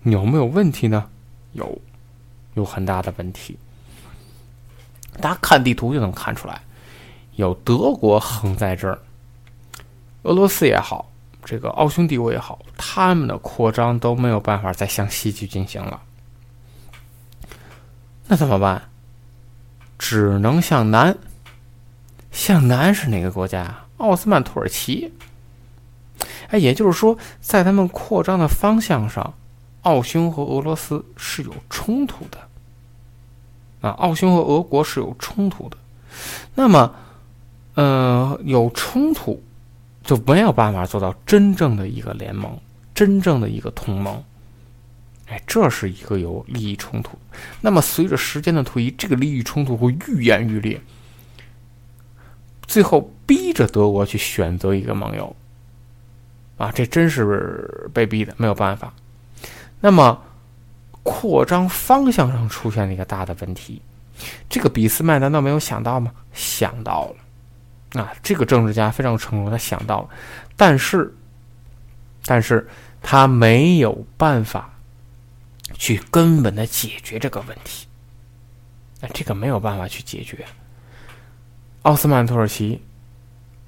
[0.05, 1.09] 有没有问题呢？
[1.53, 1.79] 有，
[2.55, 3.59] 有很大的问题。
[5.21, 6.63] 大家看地图就能看出来，
[7.37, 8.99] 有德国横在这儿，
[10.23, 11.11] 俄罗斯也好，
[11.45, 16.01] 这个奥匈帝国也好，他们的扩张都没有办法再向西去进行了。
[18.27, 18.83] 那怎么办？
[19.99, 21.19] 只能向南。
[22.31, 23.85] 向南是哪个国家？
[23.99, 25.13] 奥斯曼土耳其。
[26.49, 29.35] 哎，也就是说，在他们扩张的方向上。
[29.83, 32.39] 奥匈和俄罗斯是有冲突的，
[33.81, 35.77] 啊，奥匈和俄国是有冲突的。
[36.55, 36.95] 那么，
[37.75, 39.43] 呃，有冲突
[40.03, 42.59] 就没有办法做到真正的一个联盟，
[42.95, 44.23] 真正的一个同盟。
[45.29, 47.17] 哎，这是一个有利益冲突。
[47.61, 50.81] 那么，随着时间的推移，这个利益冲突会愈演愈烈，
[52.67, 55.35] 最后逼着德国去选择一个盟友。
[56.59, 58.93] 啊，这真是被逼的，没有办法。
[59.81, 60.23] 那么，
[61.03, 63.81] 扩张方向上出现了一个大的问题，
[64.49, 66.13] 这个俾斯麦难道没有想到吗？
[66.33, 67.07] 想到
[67.95, 70.09] 了，啊，这个政治家非常成功，他想到了，
[70.57, 71.15] 但是，
[72.27, 72.69] 但是
[73.01, 74.71] 他没有办法
[75.75, 77.87] 去根本的解决这个问题，
[79.01, 80.45] 那这个没有办法去解决。
[81.83, 82.83] 奥斯曼土耳其、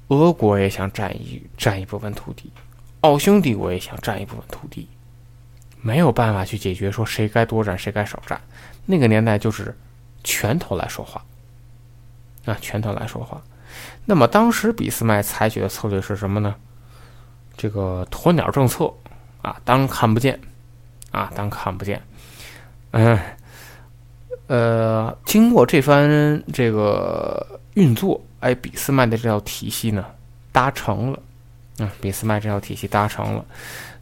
[0.08, 2.52] 俄国也想占一占一部分土地，
[3.00, 4.86] 奥匈帝国也想占一部分土地。
[5.82, 8.40] 没有办法去解决，说谁该多占谁该少占。
[8.86, 9.76] 那个年代就是
[10.22, 11.22] 拳头来说话，
[12.44, 13.42] 啊，拳头来说话。
[14.04, 16.54] 那么当时俾斯麦采取的策略是什么呢？
[17.56, 18.92] 这个鸵鸟政策
[19.42, 20.40] 啊，当看不见，
[21.10, 22.00] 啊，当看不见。
[22.92, 23.18] 嗯，
[24.46, 30.06] 呃，经过这番这个运作，哎，俾斯麦的这套体系呢
[30.52, 31.18] 搭成了，
[31.78, 33.44] 啊，俾斯麦这套体系搭成了。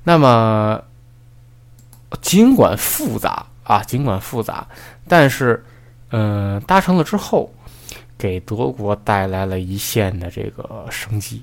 [0.04, 0.82] 那么。
[2.20, 4.66] 尽管复杂啊，尽管复杂，
[5.06, 5.64] 但是，
[6.10, 7.48] 嗯，达成了之后，
[8.18, 11.42] 给德国带来了一线的这个生机，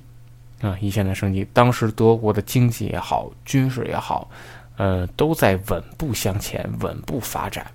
[0.60, 1.46] 啊，一线的生机。
[1.54, 4.28] 当时德国的经济也好，军事也好，
[4.76, 7.66] 呃，都在稳步向前，稳步发展。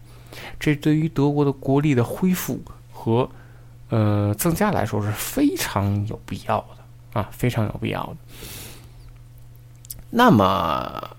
[0.59, 3.27] 这对于德国的国力的恢复和，
[3.89, 8.17] 呃，增加来说是非常有必要的啊，非常有必要的。
[10.11, 11.17] 那么。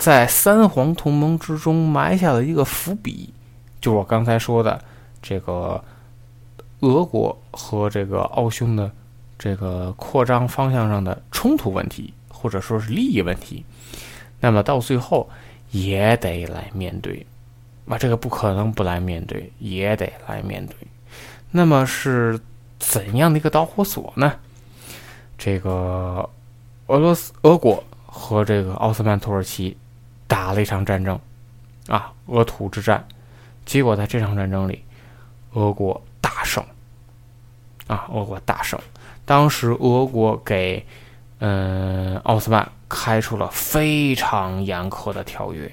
[0.00, 3.34] 在三皇同盟之中埋下了一个伏笔，
[3.82, 4.82] 就我刚才说的
[5.20, 5.84] 这个
[6.80, 8.90] 俄国和这个奥匈的
[9.38, 13.62] 这个扩张方向上的冲突问题，或者说是利益问题。
[14.40, 15.28] 那么到最后
[15.70, 17.26] 也得来面对，
[17.86, 20.74] 啊，这个不可能不来面对，也得来面对。
[21.50, 22.40] 那么是
[22.78, 24.32] 怎样的一个导火索呢？
[25.36, 26.26] 这个
[26.86, 29.76] 俄罗斯、俄国和这个奥斯曼土耳其
[30.30, 31.18] 打了一场战争，
[31.88, 33.04] 啊，俄土之战。
[33.66, 34.84] 结果在这场战争里，
[35.54, 36.64] 俄国大胜，
[37.88, 38.78] 啊，俄国大胜。
[39.24, 40.86] 当时俄国给
[41.40, 45.68] 嗯奥斯曼开出了非常严苛的条约，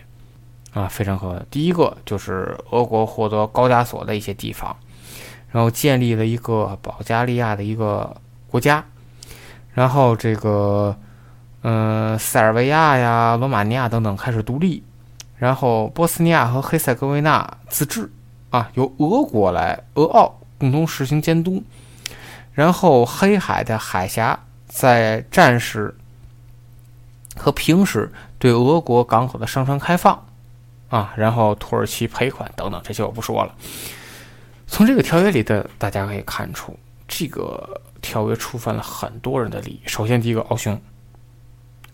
[0.73, 1.45] 啊，非常苛刻。
[1.51, 4.75] 第一个就是俄国获得高加索的一些地方，
[5.51, 8.83] 然后建立了一个保加利亚的一个国家，
[9.71, 10.97] 然后这个
[11.63, 14.83] 嗯塞尔维亚呀、罗马尼亚等等开始独立。
[15.37, 18.09] 然后，波斯尼亚和黑塞哥维那自治，
[18.49, 21.61] 啊，由俄国来俄奥共同实行监督。
[22.53, 25.95] 然后，黑海的海峡在战时
[27.35, 30.25] 和平时对俄国港口的商船开放，
[30.89, 33.53] 啊，然后土耳其赔款等等，这些我不说了。
[34.65, 36.75] 从这个条约里的大家可以看出，
[37.07, 39.81] 这个条约触犯了很多人的利益。
[39.85, 40.81] 首先，第一个，奥匈，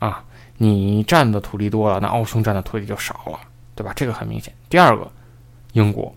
[0.08, 0.24] 啊。
[0.58, 3.39] 你占的土地多了，那奥匈占的土地就少了，
[3.76, 3.91] 对吧？
[3.95, 4.54] 这个很明显。
[4.70, 5.12] 第二个，
[5.74, 6.16] 英国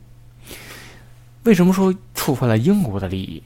[1.44, 3.42] 为什么说触犯了英国的利益？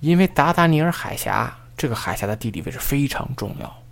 [0.00, 3.82] 因为达达尼尔海峡这个海峡的地理位置非常重要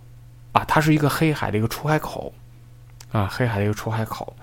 [0.51, 2.33] 啊，它是一个黑海的一个出海口
[3.11, 4.35] 啊，黑海的一个出海口。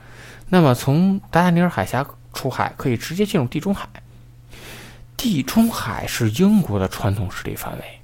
[0.48, 3.88] 那么从达达尼尔海峡出海可以直接进入地中海，
[5.16, 8.00] 地中海是英国的传统势力范围，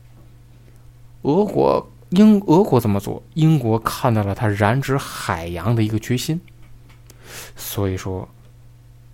[1.22, 1.88] 俄国。
[2.14, 6.40] 英俄国这么做，英国看到了他染指海洋的一个决心，
[7.56, 8.28] 所以说，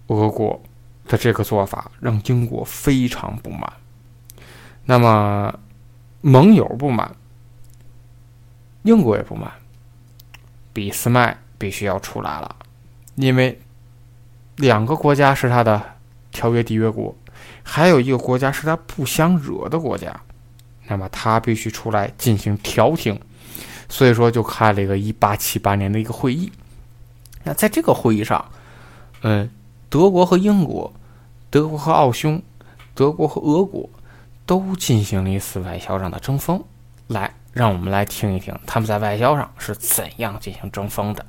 [0.08, 0.62] 俄国
[1.06, 3.72] 的这个做法让英国非常不满。
[4.84, 5.58] 那么，
[6.20, 7.14] 盟友不满，
[8.82, 9.50] 英国也不满，
[10.72, 12.56] 俾斯麦必须要出来了，
[13.14, 13.58] 因为
[14.56, 15.82] 两个国家是他的
[16.30, 17.16] 条约缔约国，
[17.62, 20.20] 还有一个国家是他不想惹的国家。
[20.90, 23.16] 那么他必须出来进行调停，
[23.88, 26.50] 所以说就开了一个一八七八年的一个会议。
[27.44, 28.44] 那在这个会议上，
[29.22, 29.48] 嗯，
[29.88, 30.92] 德国和英国、
[31.48, 32.42] 德国和奥匈、
[32.92, 33.88] 德国和俄国
[34.44, 36.60] 都进行了一次外交上的争锋。
[37.06, 41.24] 来，让我们来听一听他们在外交上是怎样进行争锋的。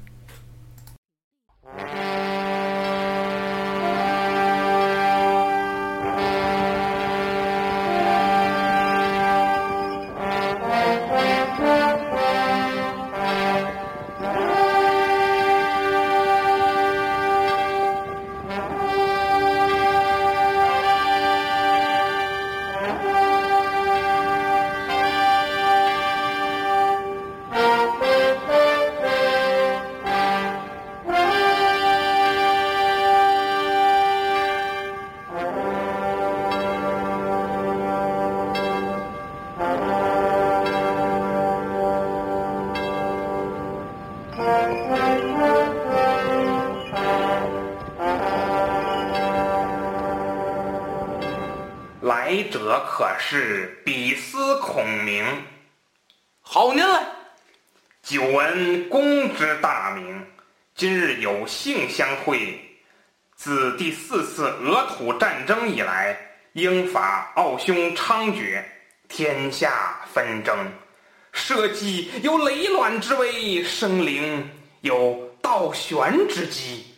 [52.32, 55.22] 来者可是比斯孔明，
[56.40, 57.06] 好您来。
[58.02, 60.26] 久闻公之大名，
[60.74, 62.58] 今日有幸相会。
[63.36, 66.18] 自第四次俄土战争以来，
[66.54, 68.64] 英法奥匈猖獗，
[69.10, 70.58] 天下纷争，
[71.34, 76.91] 社稷有雷卵之危，生灵有倒悬之机。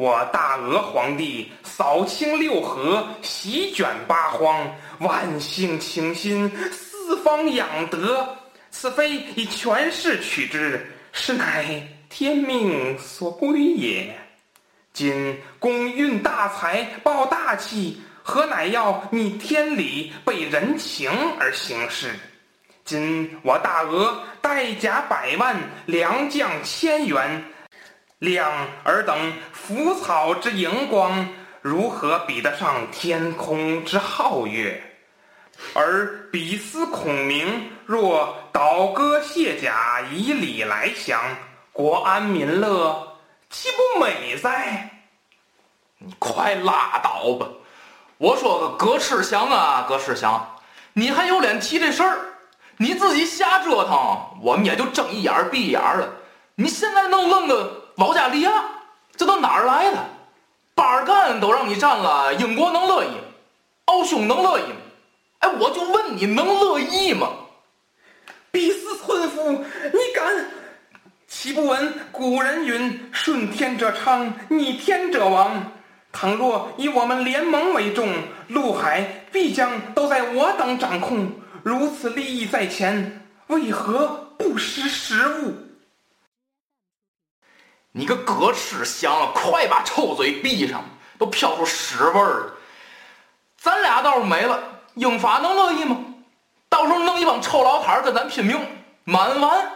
[0.00, 8.26] 我大俄皇帝扫清六合，席卷八荒，万姓倾心，四方仰德。
[8.70, 14.18] 此非以权势取之，实乃天命所归也。
[14.94, 22.18] 今公运大财，报大气，何乃要逆天理，背人情而行事？
[22.86, 27.44] 今我大俄带甲百万，良将千员。
[28.20, 28.52] 亮
[28.84, 31.26] 尔等腐草之荧光，
[31.62, 34.82] 如何比得上天空之皓月？
[35.72, 41.18] 而彼斯孔明若倒戈卸甲，以礼来降，
[41.72, 43.16] 国安民乐，
[43.48, 44.90] 岂不美哉？
[45.96, 47.48] 你快拉倒吧！
[48.18, 50.46] 我说个葛赤祥啊，葛赤祥，
[50.92, 52.18] 你还有脸提这事儿？
[52.76, 56.06] 你自己瞎折腾，我们也就睁一眼闭一眼了。
[56.54, 57.79] 你现在弄愣个。
[57.96, 58.50] 保加利亚，
[59.16, 59.98] 这都哪儿来的？
[60.74, 63.10] 巴尔干都让你占了，英国能乐意？
[63.86, 64.76] 奥匈能乐意吗？
[65.40, 67.28] 哎，我就问你能乐意吗？
[68.50, 70.46] 比斯村夫，你敢！
[71.28, 75.72] 岂不闻古人云：“顺天者昌，逆天者亡。”
[76.12, 78.08] 倘若以我们联盟为重，
[78.48, 81.30] 陆海必将都在我等掌控。
[81.62, 85.54] 如此利益在前，为何不识时务？
[87.92, 90.84] 你个狗吃香了，快把臭嘴闭上，
[91.18, 92.52] 都飘出屎味儿了。
[93.60, 94.62] 咱俩倒是没了，
[94.94, 95.96] 英法能乐意吗？
[96.68, 98.58] 到时候弄一帮臭老摊儿跟咱拼命，
[99.04, 99.72] 满完。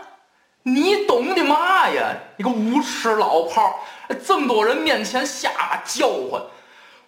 [0.63, 2.15] 你懂的嘛呀？
[2.37, 5.51] 你个无耻老炮儿，这么多人面前瞎
[5.85, 6.41] 叫唤，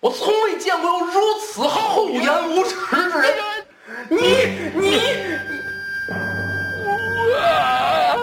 [0.01, 2.75] 我从未见过有如此厚颜无耻
[3.11, 3.35] 之人。
[4.11, 4.19] 你
[4.75, 5.01] 你，
[7.39, 8.17] 啊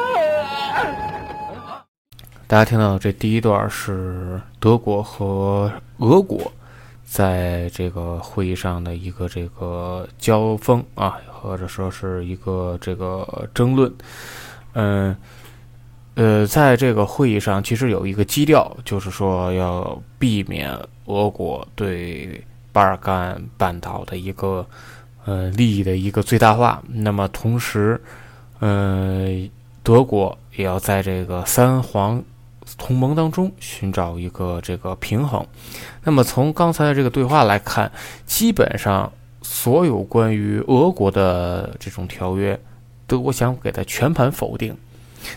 [2.53, 6.53] 大家听到这第一段是德国和俄国
[7.03, 13.91] 在这个会议上的一个这个交锋啊，或者说是一个这个争论。
[14.73, 15.17] 嗯，
[16.13, 22.39] 呃，在这个会议上，其实有一个基调，就是说要避免俄国对
[22.71, 24.63] 巴尔干半岛的一个
[25.25, 26.83] 呃利益的一个最大化。
[26.87, 27.99] 那么同时，
[28.59, 29.49] 呃，
[29.81, 32.23] 德国也要在这个三皇
[32.77, 35.45] 同盟当中寻找一个这个平衡。
[36.03, 37.91] 那么从刚才的这个对话来看，
[38.25, 39.11] 基本上
[39.41, 42.59] 所有关于俄国的这种条约。
[43.05, 44.75] 德国想给他全盘否定，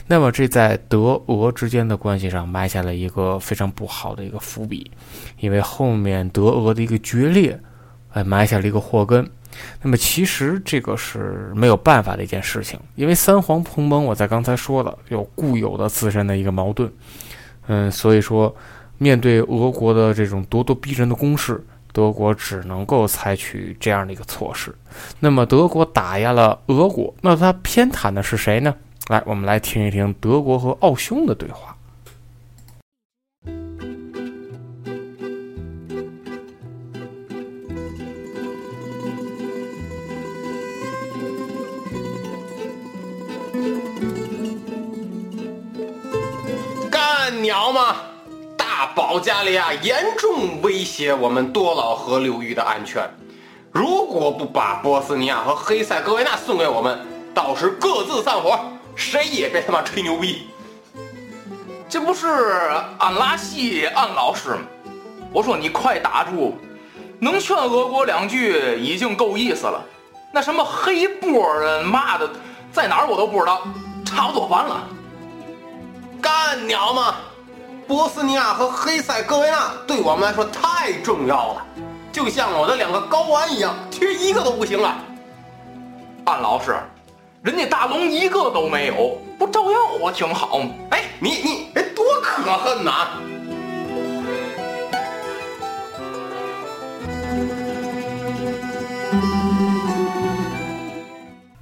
[0.06, 4.88] 那么这在德俄之间的关系上埋下了一个非常不好的一个伏笔，
[5.40, 7.60] 因为后面德俄的一个决裂，
[8.12, 9.28] 哎，埋下了一个祸根。
[9.82, 16.90] 那么其实这个是没有办法的一件事情，因为三皇同盟，我在刚才说了，有固有的自身的一个矛盾，
[17.66, 18.54] 嗯，所以说
[18.98, 21.64] 面对俄国的这种咄咄逼人的攻势。
[21.92, 24.74] 德国只能够采取这样的一个措施。
[25.18, 28.74] 那么，德国打压了俄国，那他偏袒的是谁呢？
[29.08, 31.74] 来，我们来听一听德国和奥匈的对话。
[47.46, 47.96] 鸟吗？
[48.56, 53.08] 大保加利亚严重威胁我们多瑙河流域的安全。
[53.70, 58.58] 如果不把波斯尼亚和黑塞哥维那送给我们，到时各自散伙，
[58.96, 60.48] 谁也别他妈吹牛逼。
[61.88, 62.26] 这不是
[62.98, 64.62] 安拉西安老师吗？
[65.32, 66.58] 我说你快打住，
[67.20, 69.80] 能劝俄国两句已经够意思了。
[70.32, 72.28] 那什么黑波人骂的，
[72.72, 73.62] 在哪儿我都不知道，
[74.04, 74.88] 差不多完了。
[76.20, 77.14] 干鸟吗？
[77.86, 81.66] 波斯尼亚和黑塞哥维那对我们来说太重要了，
[82.12, 84.96] 就像我的两个睾丸一样，缺一个都不行了。
[86.24, 86.74] 安老师，
[87.42, 90.70] 人家大龙一个都没有，不照样活挺好吗？
[90.90, 93.06] 哎，你你哎，多可恨呐！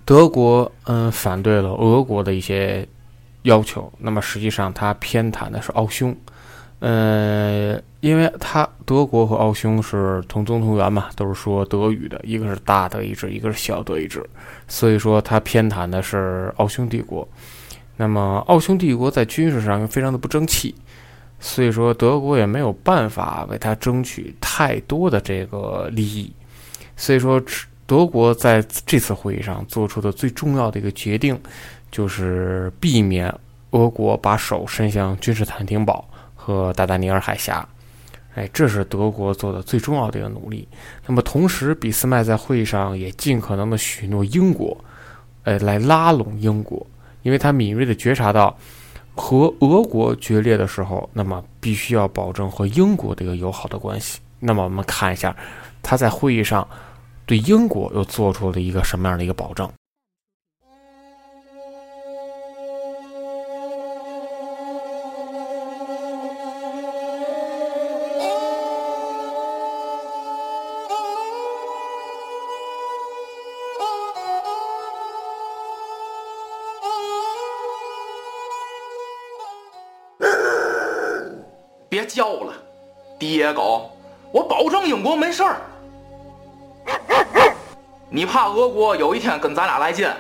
[0.07, 2.89] 德国嗯反对了俄国的一些。
[3.45, 6.15] 要求，那么实际上他偏袒的是奥匈，
[6.81, 14.25] 呃，因为他德国和奥匈是同宗同源嘛，都是说德语的，一个是大德意志，一个是小德意志，
[14.67, 17.27] 所以说他偏袒的是奥匈帝国。
[17.97, 20.75] 那么奥匈帝国在军事上又非常的不争气，
[21.39, 26.33] 所以说德国也没有办法为他争取太多的这个利益，
[26.97, 27.41] 所以说
[27.87, 31.39] 德国在这次会议上做出的最重要的一个决定。
[31.95, 33.33] 就是避免
[33.71, 37.65] 俄国把手伸向君士坦丁堡和达达尼尔海峡，
[38.35, 40.67] 哎，这是德国做的最重要的一个努力。
[41.07, 44.77] 那么，同时，俾斯麦在会议上也尽可能的许诺英国，
[45.45, 46.85] 哎，来拉拢英国，
[47.23, 48.59] 因为他敏锐的觉察到
[49.15, 54.19] 和俄国决裂的时候，那么必须要保证和英国的一个友好的关系。
[54.41, 55.35] 那么，我们看一下
[55.81, 56.67] 他在会议上
[57.25, 59.71] 对英国又做出了一个什么样的一个保证。
[85.05, 85.57] 国没事儿。
[88.09, 90.11] 你怕俄国有一天跟咱俩来劲？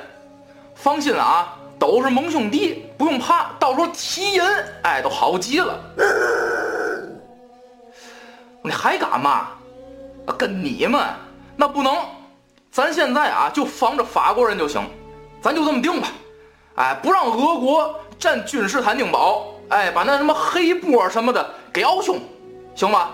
[0.74, 3.52] 放心啊，都是盟兄弟，不用怕。
[3.58, 5.80] 到时候提人，哎，都好极了。
[8.62, 9.46] 你还敢骂？
[10.36, 11.02] 跟你们
[11.56, 11.96] 那不能。
[12.70, 14.82] 咱现在啊，就防着法国人就行。
[15.40, 16.08] 咱就这么定吧。
[16.74, 22.18] 哎，不让俄国占君士坦丁堡，哎，把那什么黑波什么的给奥匈，
[22.74, 23.10] 行吧？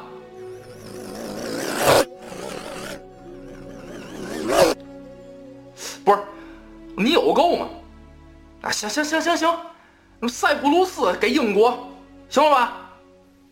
[6.05, 6.19] 不是，
[6.97, 7.69] 你有够吗？
[8.63, 9.57] 啊，行行行行行，
[10.19, 11.79] 那塞浦路斯给英国，
[12.29, 12.77] 行了吧？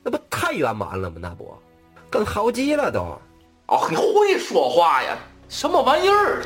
[0.03, 1.17] 那不太圆满了吗？
[1.21, 1.55] 那不，
[2.11, 3.01] 更好极了都。
[3.67, 5.17] 哦，你会说话呀？
[5.49, 6.43] 什么玩意儿？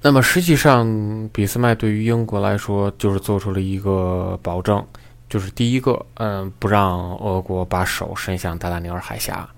[0.00, 0.86] 那么实际上，
[1.32, 4.86] 俾斯麦对于英国来说，就是做出了一个保证，
[5.28, 9.48] 就是第一个，嗯，不让俄国把手伸向达达尼尔海峡，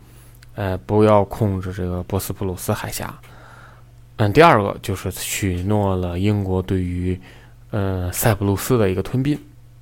[0.57, 3.15] 呃，不要控制这个波斯普鲁斯海峡。
[4.17, 7.21] 嗯，第二个就是许诺了英国对于，
[7.71, 9.39] 呃，塞浦路斯的一个吞并，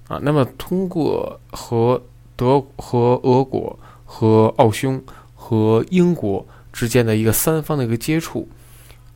[0.09, 2.03] 啊，那么通过和
[2.35, 5.01] 德和俄国和奥匈
[5.37, 8.49] 和英国之间的一个三方的一个接触。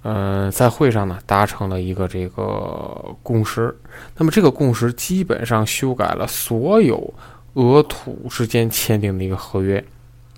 [0.02, 3.76] 嗯，在会上呢达成了一个这个共识。
[4.16, 7.12] 那么这个共识基本上修改了所有
[7.54, 9.84] 俄土之间签订的一个合约。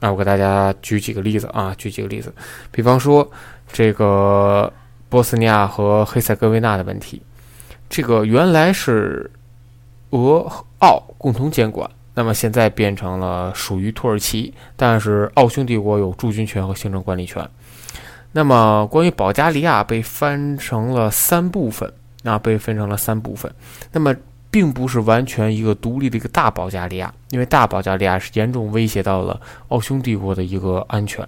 [0.01, 2.33] 啊，我给大家举几个例子啊，举几个例子。
[2.71, 3.31] 比方说
[3.73, 4.73] 这个
[5.09, 7.23] 波斯尼亚和黑塞哥维那的问题，
[7.89, 9.31] 这个原来是
[10.11, 17.49] 俄奥共同监管，那么现在变成了属于土耳其，但是奥匈帝国有驻军权和行政管理权。
[18.33, 21.93] 那么，关于保加利亚被分成了三部分，
[22.23, 23.53] 啊，被分成了三部分。
[23.91, 24.15] 那么，
[24.51, 31.27] 并不是完全一个独立的一个大保加利亚，因为大保加利亚是严重威胁到了奥匈帝国的一个安全。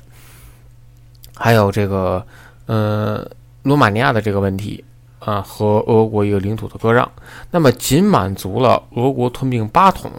[1.34, 2.26] 还有这个，
[2.66, 3.28] 呃，
[3.62, 4.84] 罗马尼亚的这个问题，
[5.18, 7.10] 啊，和俄国一个领土的割让。
[7.50, 10.10] 那么，仅满足了俄国吞并巴统，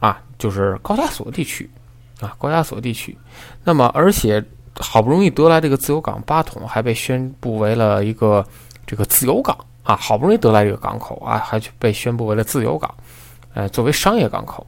[0.00, 1.68] 啊，就是高加索地区，
[2.20, 3.16] 啊，高加索地区。
[3.64, 4.44] 那么，而且。
[4.80, 8.44] 好不容易得来这个自由港巴统，还被宣布为了一个
[8.84, 9.94] 这个自由港啊！
[9.94, 12.92] 好不容易得来这个港口啊，还被宣布为了自由港，
[13.54, 14.66] 呃，作为商业港口。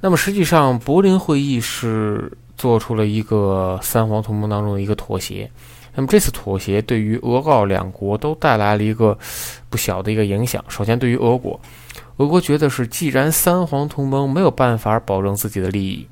[0.00, 5.50] 那么实际上，柏林会议是做出了一个三皇同盟当中的一个妥协。
[5.94, 9.18] 那么这次妥协对于俄告两国都带来了一个
[9.68, 10.64] 不小的一个影响。
[10.68, 11.60] 首先，对于俄国，
[12.18, 16.06] 俄国觉得是既然三皇同盟没有办法保证自己的利益，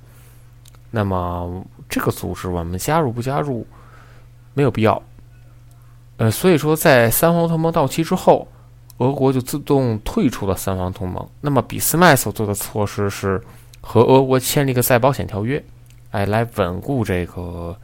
[0.90, 1.64] 那么。
[1.88, 3.64] 这个组织我们加入不加入
[4.54, 5.00] 没有必要，
[6.19, 8.49] 呃，所以说在三皇同盟到期之后，
[8.99, 11.29] 俄国就自动退出了三皇同盟。
[11.41, 13.41] 那么俾斯麦所做的措施是
[13.81, 15.62] 和俄国签了一个再保险条约，
[16.11, 17.77] 哎，来稳固这个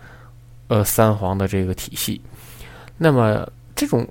[0.69, 2.21] 呃三皇的这个体系。
[2.97, 4.07] 那么这种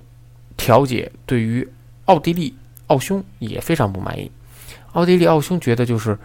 [0.58, 1.68] 调解对于
[2.06, 2.56] 奥地利、
[2.88, 4.32] 奥匈也非常不满意。
[4.94, 6.18] 奥地利、奥匈觉得就是。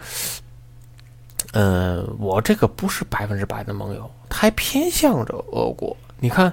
[1.52, 5.96] 嗯，我这个不是百分之百的盟友，他还偏向着俄国。
[6.18, 6.52] 你看，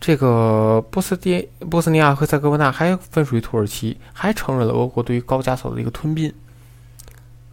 [0.00, 6.32] 这个波斯蒂波斯尼亚和塞哥维那还分属于土耳其，还承认了俄国对于高加索的一个吞并。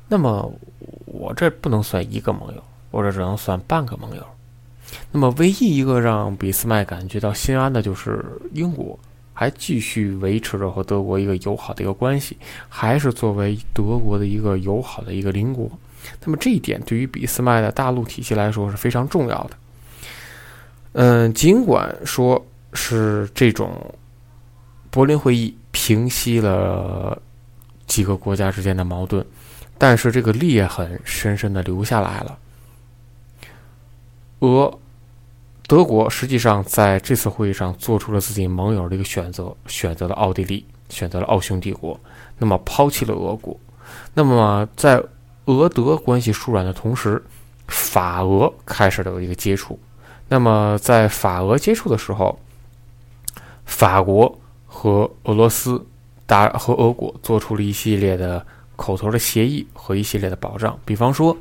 [0.08, 0.50] 那么，
[1.06, 4.26] 我这不能算一个盟友，我这只能算半个盟友。
[5.12, 8.24] 那么，唯一一个让俾斯麦感觉到心安的就是
[8.54, 8.98] 英国，
[9.34, 12.38] 还继续维持着和德国一个友好的一个关系，
[12.70, 15.70] 还是作为德国的一个友好的一个邻国。
[16.24, 19.50] 那么这一点对于俾斯麦的大陆体系来说是非常重要的。
[21.00, 22.44] 嗯，尽管说
[22.74, 23.72] 是这种
[24.90, 27.22] 柏林会议平息了
[27.86, 29.24] 几个国家之间的矛盾，
[29.78, 32.36] 但是这个裂痕深深的留下来了。
[34.40, 34.80] 俄
[35.68, 42.00] 德国实际上在这次会议上做出了自己盟友的一个选择，选择了奥地利，选择了奥匈帝国，
[42.40, 43.56] 那么抛弃了俄国。
[44.16, 45.00] 那么在
[45.46, 47.24] 俄德关系疏软的同时，
[47.68, 49.80] 法俄开始了一个接触。
[50.28, 52.38] 那么，在法俄接触的时候，
[53.66, 55.86] 法国和俄罗斯
[56.26, 60.78] 达和俄国做出了一系列的口头的协议和一系列的保障。
[60.86, 61.36] 比方说，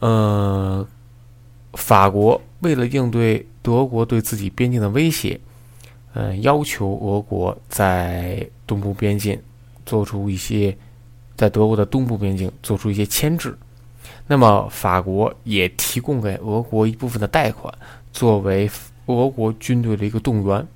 [0.00, 0.86] 呃，
[1.74, 5.38] 法国为了应对德国对自己边境的威胁，
[6.14, 9.40] 嗯，要求俄国在东部边境
[9.84, 10.76] 做出一些。
[11.36, 13.54] 在德国的东部边境做出一些牵制，
[14.26, 17.70] 那么法国也提供给俄国一部分的贷款，
[18.16, 18.70] 作为
[19.04, 20.66] 俄国军队的一个动员。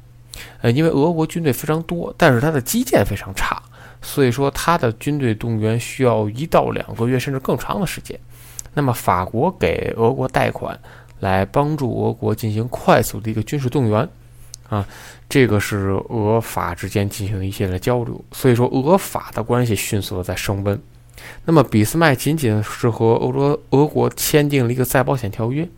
[0.61, 3.63] 呃，因为俄国军队非常多，但是它的基建非常差，
[4.03, 8.19] 所以说它的军队动员需要一到两个月甚至更长的时间。
[8.75, 10.79] 那么法国给俄国贷款，
[11.21, 14.07] 来帮助俄国进行快速的一个军事动员。
[14.69, 14.87] 啊，
[15.29, 20.81] 这个是俄法之间进行的一些的交流，所以说俄法的关系迅速的在升温。
[21.45, 25.69] 那么俾斯麦仅仅是和欧洲俄国签订了一个再保险条约，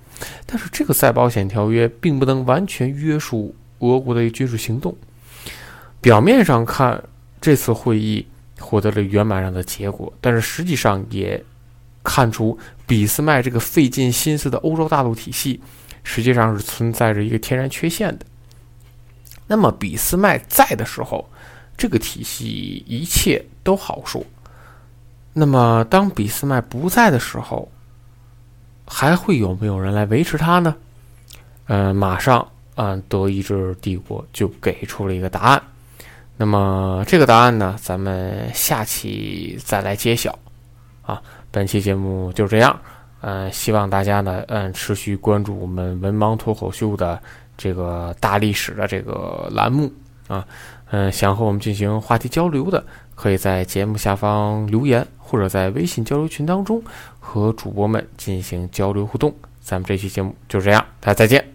[0.46, 4.96] 但是这个再保险条约并不能完全约束俄国的军事行动。
[6.00, 7.02] 表面上看，
[7.40, 8.26] 这次会议
[8.58, 11.42] 获得了圆满上的结果，但是实际上也
[12.02, 15.60] 看出俾斯麦这个费尽心思的欧洲大陆体系，
[16.02, 18.26] 实际上是存在着一个天然缺陷的。
[19.46, 21.28] 那么俾斯麦在的时候，
[21.76, 24.24] 这个体系一切都好说。
[25.34, 27.70] 那么当俾斯麦不在的时候，
[28.92, 30.76] 还会有没有人来维持它呢？
[31.66, 35.62] 嗯，马上，嗯，德意志帝国就给出了一个答案。
[36.36, 40.38] 那么这个答案呢，咱们下期再来揭晓。
[41.00, 42.78] 啊，本期节目就这样。
[43.22, 47.18] 嗯，希望大家呢，嗯，持续关注我们文盲脱口秀的
[47.56, 49.90] 这个大历史的这个栏目
[50.28, 50.44] 啊。
[50.90, 52.84] 嗯，想和我们进行话题交流的，
[53.22, 56.82] 可以在节目下方留言，或者在微信交流群当中
[57.20, 59.32] 和主播们进行交流互动。
[59.60, 61.51] 咱们这期节目就这样，大家再见。